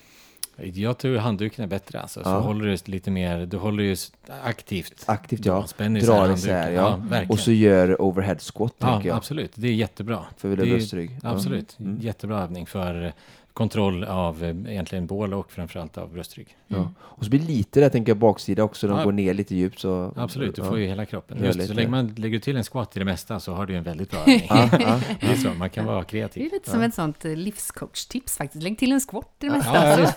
[0.56, 2.24] Jag tror handduken är bättre alltså.
[2.24, 2.38] Så ja.
[2.38, 3.96] håller du lite mer, du håller ju
[4.42, 5.04] aktivt.
[5.06, 5.66] Aktivt ja.
[5.66, 7.00] Spänner Drar isär ja.
[7.10, 8.74] ja och så gör overhead squat.
[8.78, 9.52] Ja, absolut.
[9.54, 10.24] Det är jättebra.
[10.36, 11.18] För bröstrygg.
[11.22, 11.78] Absolut.
[11.80, 12.00] Mm.
[12.00, 13.12] Jättebra övning för
[13.56, 16.56] kontroll av eh, egentligen bål och framförallt av bröstrygg.
[16.68, 16.82] Mm.
[16.82, 16.92] Ja.
[17.00, 19.04] Och så blir det lite där, tänker jag, baksida också, de ja.
[19.04, 19.78] går ner lite djupt.
[19.78, 21.44] Så, Absolut, du får ju hela kroppen.
[21.44, 23.82] Just, så länge man lägger till en squat i det mesta så har du en
[23.82, 24.46] väldigt bra övning.
[24.50, 26.42] ja, det är så, man kan vara kreativ.
[26.42, 28.62] Det är lite som ett sånt eh, livscoach-tips faktiskt.
[28.62, 30.00] Lägg till en squat i det mesta.
[30.00, 30.08] Ja,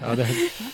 [0.00, 0.28] ja, det,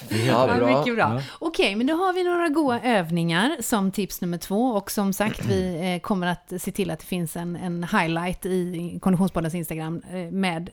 [0.08, 0.78] det är bra.
[0.78, 1.22] Mycket bra.
[1.38, 4.66] Okej, okay, men då har vi några goda övningar som tips nummer två.
[4.66, 8.46] Och som sagt, vi eh, kommer att se till att det finns en, en highlight
[8.46, 10.70] i Konditionspoddens Instagram med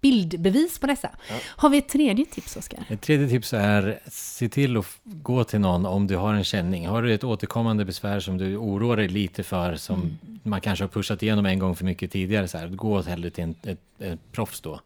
[0.00, 1.10] bild bevis på dessa.
[1.28, 1.34] Ja.
[1.46, 2.84] Har vi ett tredje tips, Oskar?
[2.88, 6.86] Ett tredje tips är se till att gå till någon om du har en känning.
[6.86, 10.40] Har du ett återkommande besvär som du oroar dig lite för, som mm.
[10.42, 13.44] man kanske har pushat igenom en gång för mycket tidigare, så här, gå hellre till
[13.44, 14.80] en, ett, ett proffs då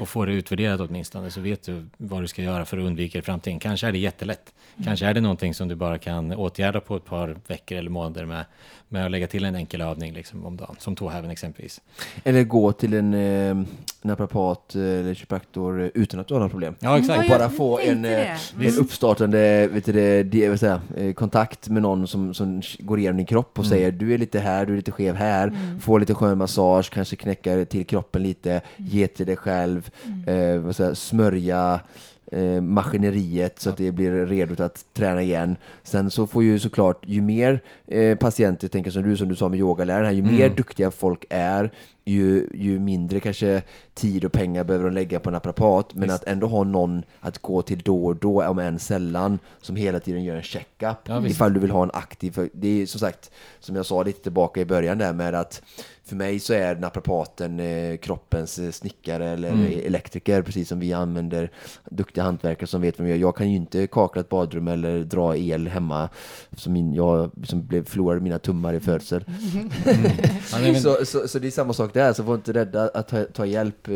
[0.00, 3.18] och få det utvärderat åtminstone, så vet du vad du ska göra för att undvika
[3.18, 3.60] det i framtiden.
[3.60, 4.54] Kanske är det jättelätt.
[4.76, 4.86] Mm.
[4.86, 8.24] Kanske är det någonting som du bara kan åtgärda på ett par veckor eller månader
[8.24, 8.44] med,
[8.88, 11.80] med att lägga till en enkel övning liksom, om dagen, som tåhäven exempelvis.
[12.24, 13.66] Eller gå till en eh,
[14.02, 16.74] naprapat eh, eller kiropraktor eh, utan att du har några problem.
[16.80, 17.22] Ja, exakt.
[17.22, 18.30] Och bara få en, eh,
[18.60, 20.80] en uppstartande vet du, det, vill säga,
[21.14, 23.70] kontakt med någon som, som går igenom din kropp och mm.
[23.70, 25.80] säger du är lite här, du är lite skev här, mm.
[25.80, 28.62] få lite skön massage, kanske knäcka till kroppen lite, mm.
[28.76, 30.54] ge till dig själv, mm.
[30.54, 31.80] eh, vad säger, smörja
[32.32, 35.56] eh, maskineriet så att det blir redo att träna igen.
[35.82, 39.48] Sen så får ju såklart, ju mer eh, patienter, tänker som du, som du sa
[39.48, 40.34] med yogaläraren här, ju mm.
[40.34, 41.70] mer duktiga folk är,
[42.08, 43.62] ju, ju mindre kanske
[43.94, 45.94] tid och pengar behöver de lägga på en naprapat.
[45.94, 46.14] Men visst.
[46.14, 50.00] att ändå ha någon att gå till då och då, om än sällan, som hela
[50.00, 50.96] tiden gör en checkup.
[51.04, 53.30] Ja, ifall du vill ha en aktiv, det är som sagt,
[53.60, 55.62] som jag sa lite tillbaka i början där med att
[56.08, 59.80] för mig så är naprapaten eh, kroppens eh, snickare eller mm.
[59.86, 61.50] elektriker, precis som vi använder
[61.90, 63.18] duktiga hantverkare som vet vad de gör.
[63.18, 66.08] Jag kan ju inte kakla ett badrum eller dra el hemma,
[66.52, 69.24] som min, jag som blev, förlorade mina tummar i födsel.
[70.54, 70.74] Mm.
[70.82, 73.46] så, så, så, det är samma sak där, så var inte rädda att ta, ta
[73.46, 73.88] hjälp.
[73.88, 73.94] Eh,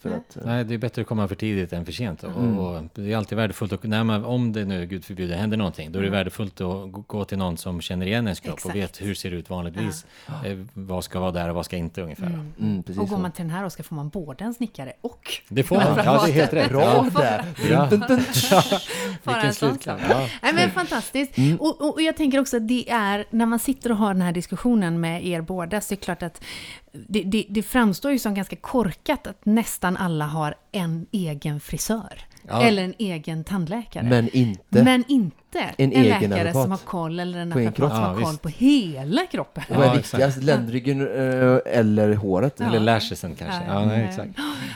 [0.00, 0.42] för att, eh.
[0.44, 2.22] Nej, det är bättre att komma för tidigt än för sent.
[2.22, 2.58] Mm.
[2.58, 5.92] Och, det är alltid värdefullt, att, när man, om det nu, gud förbjuder, händer någonting,
[5.92, 6.18] då är det mm.
[6.18, 8.74] värdefullt att gå till någon som känner igen ens kropp Exakt.
[8.74, 10.06] och vet hur det ser ut vanligtvis.
[10.26, 10.46] Ja.
[10.46, 12.26] Eh, vad ska vara där och vad ska inte ungefär.
[12.26, 12.52] Mm.
[12.60, 15.32] Mm, och går man till den här och ska få man både en snickare och
[15.48, 16.70] Det får man, ja det är helt rätt.
[16.70, 17.44] Bra där!
[17.70, 17.88] Ja.
[19.34, 19.98] Vilken slutkläm.
[20.08, 20.28] Ja.
[20.42, 21.38] Nej, men fantastiskt.
[21.38, 21.56] Mm.
[21.56, 24.22] Och, och, och, jag tänker också att det är, när man sitter och har den
[24.22, 26.44] här diskussionen med er båda, så är det klart att
[26.92, 32.26] det, det, det framstår ju som ganska korkat att nästan alla har en egen frisör.
[32.48, 32.62] Ja.
[32.62, 34.02] Eller en egen tandläkare.
[34.02, 34.84] Men inte.
[34.84, 36.62] Men inte en, en läkare advokat.
[36.62, 39.64] som har koll, eller en naprapat som har koll på hela kroppen.
[39.68, 42.54] Vad är viktigast, ländryggen uh, eller håret?
[42.56, 42.66] Ja.
[42.66, 43.60] Eller lashesen kanske.
[43.68, 44.30] Ja, nej, exakt.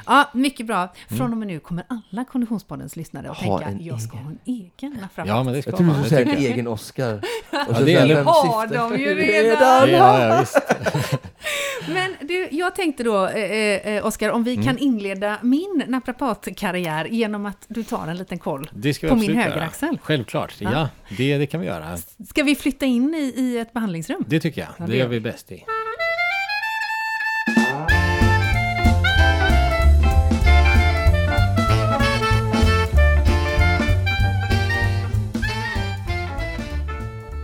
[0.06, 0.92] ja, mycket bra.
[1.08, 4.38] Från och med nu kommer alla Konditionspoddens lyssnare att ha tänka, jag ska ha en
[4.44, 5.28] egen naprapat.
[5.28, 7.20] Ja, men det ska jag tror du skulle säga en egen Oscar.
[7.68, 9.90] Och så ja, det har de ju redan.
[9.90, 10.58] Ja, ja, visst.
[11.88, 14.64] Men du, jag tänkte då, eh, eh, eh Oskar, om vi mm.
[14.64, 18.70] kan inleda min naprapatkarriär genom att du tar en liten koll
[19.08, 19.98] på min högeraxel.
[20.02, 20.70] Självklart, ja.
[20.72, 21.96] ja det, det kan vi göra.
[22.28, 24.24] Ska vi flytta in i, i ett behandlingsrum?
[24.26, 25.64] Det tycker jag, ja, det, det gör vi bäst i.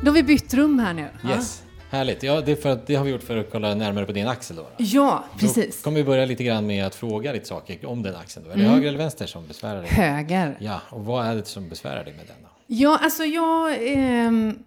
[0.03, 1.09] Då har vi bytt rum här nu.
[1.29, 1.63] Yes.
[1.91, 2.23] Härligt.
[2.23, 4.57] Ja, det, för att, det har vi gjort för att kolla närmare på din axel
[4.57, 4.63] då.
[4.63, 4.69] då.
[4.79, 5.83] Ja, Då precis.
[5.83, 8.47] kommer vi börja lite grann med att fråga lite saker om den axeln.
[8.47, 8.53] Då.
[8.53, 8.75] Är det Mm.
[8.75, 9.91] höger eller vänster som besvärar dig?
[9.91, 10.57] Höger.
[10.61, 12.49] Ja, och vad är det som besvärar dig med den då?
[12.67, 13.77] Ja, alltså jag...
[13.83, 14.59] ehm,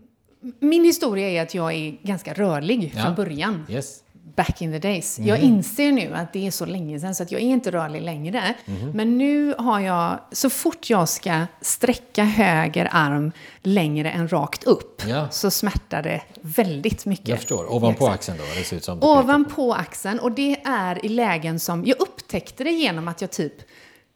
[0.59, 3.03] min historia är att jag är ganska rörlig Ja.
[3.03, 3.65] från början.
[3.69, 3.99] Yes.
[4.35, 5.19] Back in the days.
[5.19, 8.01] Jag inser nu att det är så länge sedan så att jag är inte rörlig
[8.01, 8.53] längre.
[8.93, 13.31] Men nu har jag, så fort jag ska sträcka höger arm
[13.61, 15.29] längre än rakt upp Ja.
[15.29, 17.27] så smärtar det väldigt mycket.
[17.27, 17.73] Jag förstår.
[17.73, 18.43] Ovanpå axeln då?
[18.59, 19.03] Det ser ut som.
[19.03, 20.19] Ovanpå axeln.
[20.19, 21.85] Och det är i lägen som...
[21.85, 23.53] Jag upptäckte det genom att jag typ...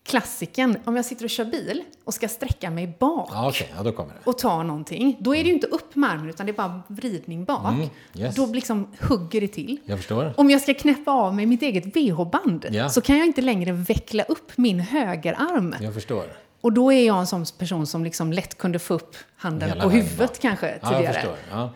[0.08, 3.74] Klassiken, om jag sitter och kör bil och ska sträcka mig bak Ja, okej.
[3.98, 6.54] Ja, och ta någonting, då är det ju inte upp med armen utan det är
[6.54, 7.74] bara vridning bak.
[7.74, 8.36] Mm, yes.
[8.36, 9.78] Då liksom hugger det till.
[9.86, 10.34] Jag förstår.
[10.38, 12.90] Om jag ska knäppa av mig mitt eget bh-band Ja.
[12.90, 15.76] så kan jag inte längre veckla upp min högerarm.
[15.82, 16.24] Jag förstår.
[16.62, 19.84] Och då är jag en sån person som liksom lätt kunde få upp handen Hela
[19.84, 21.14] på huvudet kanske Ja, jag tidigare.
[21.14, 21.36] förstår.
[21.52, 21.70] Ja.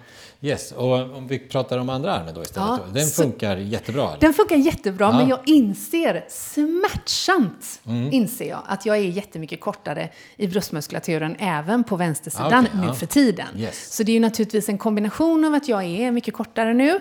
[0.43, 2.67] Yes, och om vi pratar om andra armen då istället.
[2.69, 2.79] Ja.
[2.93, 4.07] Den funkar jättebra?
[4.09, 4.19] eller?
[4.19, 5.17] Den funkar jättebra, Ja.
[5.17, 8.13] men jag inser smärtsamt Mm.
[8.13, 12.87] inser jag att jag är jättemycket kortare i bröstmuskulaturen även på vänstersidan Ah, okej, nu
[12.87, 12.93] ja.
[12.93, 13.47] för tiden.
[13.57, 13.95] Yes.
[13.95, 16.99] Så det är ju naturligtvis en kombination av att jag är mycket kortare nu,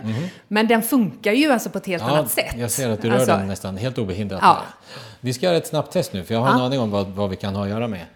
[0.48, 2.54] men den funkar ju alltså på ett helt annat sätt.
[2.58, 4.40] jag ser att du rör Alltså, den nästan helt obehindrat.
[4.42, 4.46] Ja.
[4.48, 4.66] här.
[5.22, 6.56] Vi ska göra ett snabbt test nu, för jag har en Ja.
[6.58, 6.66] Mm.
[6.66, 8.06] aning om vad, vad vi kan ha att göra med.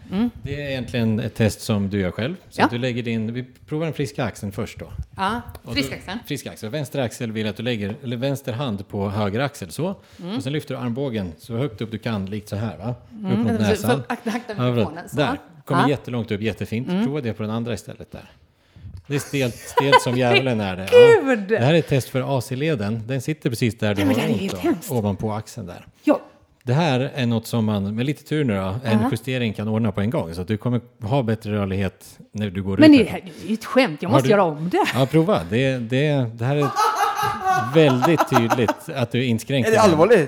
[0.42, 2.36] Det är egentligen ett test som du gör själv.
[2.50, 2.68] Så Ja.
[2.70, 4.86] du lägger din, vi provar den friska axeln först då.
[5.16, 6.18] Ja, Och friskaxeln.
[6.22, 6.70] Då, frisk axel.
[6.70, 9.94] Vänster axel vill att du lägger, eller vänster hand på höger axel så.
[10.22, 10.36] Mm.
[10.36, 12.88] Och sen lyfter du armbågen så högt upp du kan, likt så här va?
[12.90, 14.02] Upp mot Mm, näsan.
[14.09, 15.16] akta- Ja, mikrofonen, så.
[15.16, 15.26] Där,
[15.64, 15.84] kommer Ja.
[15.84, 15.90] Mm.
[15.90, 16.88] jättelångt upp, jättefint.
[16.88, 18.30] Prova det på den andra istället där.
[19.07, 20.88] Det är stelt, stelt som djävulen är det.
[20.90, 21.38] Gud!
[21.48, 23.02] Det här är ett test för AC-leden.
[23.07, 25.86] Den sitter precis där du har ont ovanpå axeln där.
[26.05, 26.20] Ja,
[26.67, 29.93] Det här är något som man med lite tur nu då, en justering kan ordna
[29.93, 30.35] på en gång.
[30.35, 32.99] Så att du kommer ha bättre rörlighet när du går men ut.
[32.99, 33.21] det här.
[33.21, 34.85] här är ju ett skämt, jag Har måste du- göra om det.
[34.95, 35.41] Ja, prova.
[35.51, 36.69] Det, det, det här är
[37.75, 39.69] väldigt tydligt att du är inskränkt.
[39.69, 40.19] Är det allvarligt?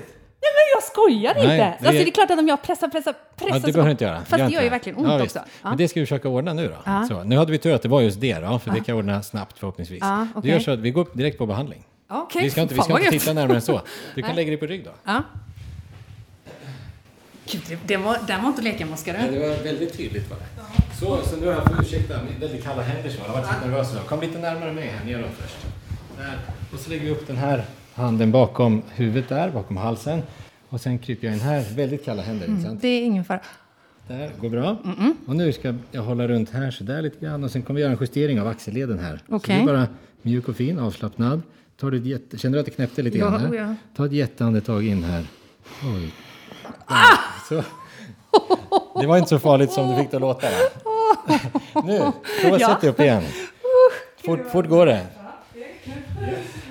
[0.41, 1.47] Nej, men jag skojar inte!
[1.47, 3.61] Nej, det alltså, är- det är klart att om jag pressar, pressar, pressar Ja, det
[3.61, 4.17] så- behöver du inte göra.
[4.19, 5.39] Fast Gör det inte gör ju verkligen ont Ja, också.
[5.39, 5.69] Ja.
[5.69, 7.07] Men det ska vi försöka ordna nu då.
[7.07, 8.97] Så, nu hade vi tur att det var just det då, för det kan jag
[8.97, 9.99] ordna snabbt förhoppningsvis.
[10.01, 10.51] Ja, Vi okej.
[10.51, 11.83] gör så att vi går direkt på behandling.
[12.09, 13.81] Okej, Vi ska inte, vi ska inte titta närmare än så.
[14.15, 15.11] Du kan lägga dig på rygg då.
[17.51, 19.13] Gud, det, det var, den var inte att leka med, Oskar.
[19.13, 20.45] Ja, det var väldigt tydligt var det.
[20.99, 23.17] Så, så nu har jag, ursäkta, med väldigt kalla händer så.
[23.17, 24.05] Jag har varit lite nervös idag.
[24.05, 25.57] Kom lite närmare mig här neråt först.
[26.17, 26.37] Där.
[26.73, 30.21] Och så lägger vi upp den här handen bakom huvudet där, bakom halsen.
[30.69, 31.65] Och sen kryper jag in här.
[31.75, 32.81] Väldigt kalla händer, inte sant?
[32.81, 33.39] Det är ingen fara.
[34.07, 34.77] Där, går bra.
[35.25, 37.81] Och nu ska jag hålla runt här så där lite grann och sen kommer vi
[37.81, 39.21] göra en justering av axelleden här.
[39.29, 39.55] Så Okej.
[39.55, 39.87] du är bara
[40.21, 41.41] mjuk och fin, avslappnad.
[41.79, 43.41] Tar du ett jätte, känner du att det knäppte lite Ja, grann?
[43.41, 43.53] här?
[43.53, 43.75] ja.
[43.95, 45.23] Ta ett jätteandetag in här.
[45.95, 46.13] Oj.
[46.85, 47.17] Ah!
[47.49, 47.63] Så.
[49.01, 50.47] Det var inte så farligt som du fick det att låta.
[51.83, 52.67] Nu, prova Ja.
[52.69, 53.23] sätt dig upp igen.
[54.25, 55.07] Fort, fort går det.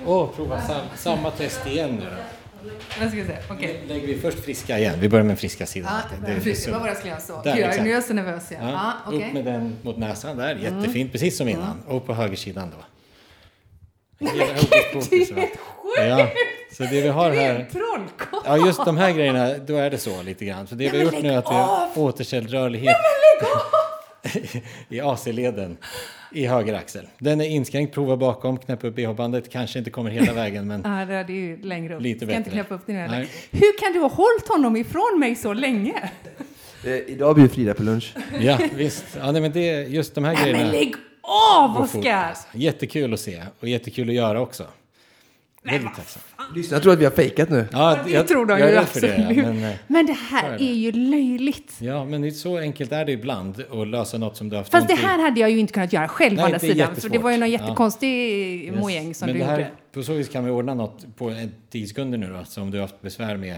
[0.05, 2.69] Och prova sam, samma test igen nu då.
[2.99, 3.37] Jag ska se.
[3.61, 4.95] Nu lägger vi först friska igen.
[4.99, 5.91] Vi börjar med friska sidan.
[6.21, 6.67] Ja, Det- sunt.
[6.73, 7.41] Vad var det jag skulle göra så?
[7.43, 8.63] Där, Gud, jag- nu är jag så nervös igen.
[8.67, 9.27] Ja, Ja, okej.
[9.27, 11.83] Upp med den mot näsan där, jättefint, precis som innan.
[11.87, 12.83] Och på högersidan då.
[14.19, 15.11] Nej, Det är helt
[16.09, 16.27] Ja,
[16.77, 17.67] så det vi har här...
[18.45, 20.67] Ja, just de här grejerna, då är det så lite grann.
[20.67, 21.89] Så det vi har gjort nu är att vi har av!
[21.95, 22.95] återställt rörlighet
[24.89, 25.77] i AC-leden
[26.31, 27.07] i höger axel.
[27.19, 29.51] Den är inskränkt, prova bakom, knäpp upp bh-bandet.
[29.51, 32.01] Kanske inte kommer hela vägen, men Ja, det är ju längre upp.
[32.01, 32.51] Lite Ska inte bättre.
[32.51, 32.81] knäppa upp.
[32.87, 33.27] Nej.
[33.51, 36.09] Hur kan du ha hållit honom ifrån mig så länge?
[36.85, 38.13] Eh, idag blir Frida på lunch.
[38.39, 39.05] ja, visst.
[39.19, 40.63] Ja, nej, men det är just de här Nej, grejerna.
[40.63, 40.93] men lägg
[41.55, 42.11] av, Oskar!
[42.13, 42.47] alltså.
[42.53, 44.63] Jättekul att se och jättekul att göra också.
[45.71, 46.21] Väldigt tacksam.
[46.55, 47.67] Lyssna, jag tror att vi har fejkat nu.
[47.71, 49.13] Ja, Det tror de jag ju rädd för det.
[49.17, 49.37] absolut.
[49.37, 50.63] ja, Men, eh, Men det här är det.
[50.63, 51.73] är ju löjligt.
[51.79, 54.61] ja, men det är så enkelt är det ibland att lösa något som du har
[54.61, 56.73] haft Fast det här hade jag ju inte kunnat göra själv Nej, andra det är
[56.73, 56.95] sidan.
[56.95, 57.51] För det var ju någon.
[57.51, 57.59] Ja.
[57.59, 58.07] jättekonstig
[58.65, 58.75] Yes.
[58.79, 59.71] mojäng som men du det här, gjorde.
[59.93, 61.35] På så vis kan vi ordna något på
[61.71, 63.57] tio sekunder nu då, som du har haft besvär med.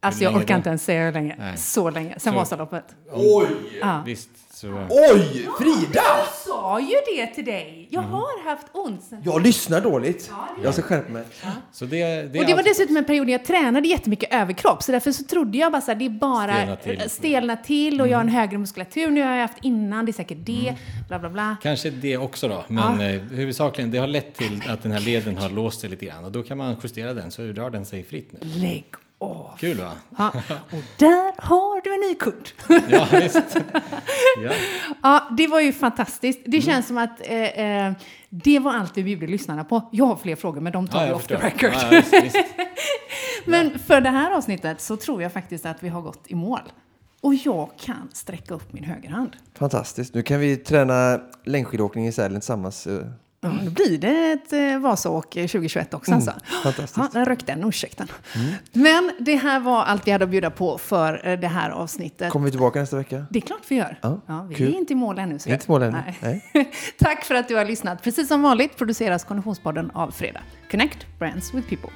[0.00, 1.36] Alltså jag orkar inte ens säga hur länge.
[1.38, 1.56] Nej.
[1.56, 2.14] Så länge.
[2.18, 2.84] Sen Så- Vasaloppet.
[3.12, 3.46] Oj!
[3.80, 4.02] Ja.
[4.06, 4.86] Visst, så...
[4.90, 5.48] Oj!
[5.58, 6.00] Frida!
[6.18, 7.88] Jag sa ju det till dig.
[7.90, 8.12] Jag Mm.
[8.14, 9.22] har haft ont sen.
[9.24, 10.30] Jag lyssnar dåligt.
[10.64, 11.24] Jag ska skärpa mig.
[11.72, 14.82] så det, det Och det var allt- dessutom en period när jag tränade jättemycket överkropp.
[14.82, 16.94] Så därför så trodde jag bara så här, det är bara Stelna till.
[16.96, 17.08] Mm.
[17.08, 19.10] stelna till och jag har en högre muskulatur.
[19.10, 20.68] Nu har jag haft innan, det är säkert det.
[20.68, 20.74] Mm.
[21.08, 21.56] Bla bla bla.
[21.62, 25.36] Kanske det också då, men eh, huvudsakligen det har lett till att den här leden
[25.36, 28.04] har låst sig lite grann och då kan man justera den så rör den sig
[28.04, 28.38] fritt nu.
[28.42, 28.84] Lägg
[29.18, 29.56] av.
[29.58, 29.92] Kul va?
[30.18, 30.32] Ja.
[30.48, 32.48] Och där har du en ny kund.
[32.90, 33.56] Ja, visst.
[34.42, 34.52] Ja.
[35.02, 36.40] Ja, det var ju fantastiskt.
[36.46, 37.92] Det känns som att eh, eh,
[38.28, 39.88] det var allt vi bjuder lyssnarna på.
[39.92, 41.66] Jag har fler frågor, men de tar Ja, vi off the förstår.
[41.68, 41.82] record.
[41.82, 42.44] Ja, visst, visst.
[43.44, 46.60] Men för det här avsnittet så tror jag faktiskt att vi har gått i mål.
[47.20, 49.36] Och jag kan sträcka upp min högerhand.
[49.58, 50.14] Fantastiskt.
[50.14, 52.88] Nu kan vi träna längdskidåkning i Sälen tillsammans.
[53.46, 56.32] Eh, Ja, då blir det ett eh, Vasaåk 2021 också alltså.
[56.62, 56.96] fantastiskt.
[56.96, 58.06] Ja, där rökte den, ursäkta.
[58.72, 62.30] Men det här var allt vi hade att bjuda på för eh, det här avsnittet.
[62.32, 63.26] Kommer vi tillbaka nästa vecka?
[63.30, 63.98] Det är klart vi gör.
[64.02, 64.74] Ja, Ja, vi kul.
[64.74, 65.38] är inte i mål ännu.
[65.38, 65.98] ser Inte mål ännu,
[66.98, 68.02] Tack för att du har lyssnat.
[68.02, 70.40] Precis som vanligt produceras Konditionspodden av Fredag.
[70.70, 71.90] Connect Brands with People.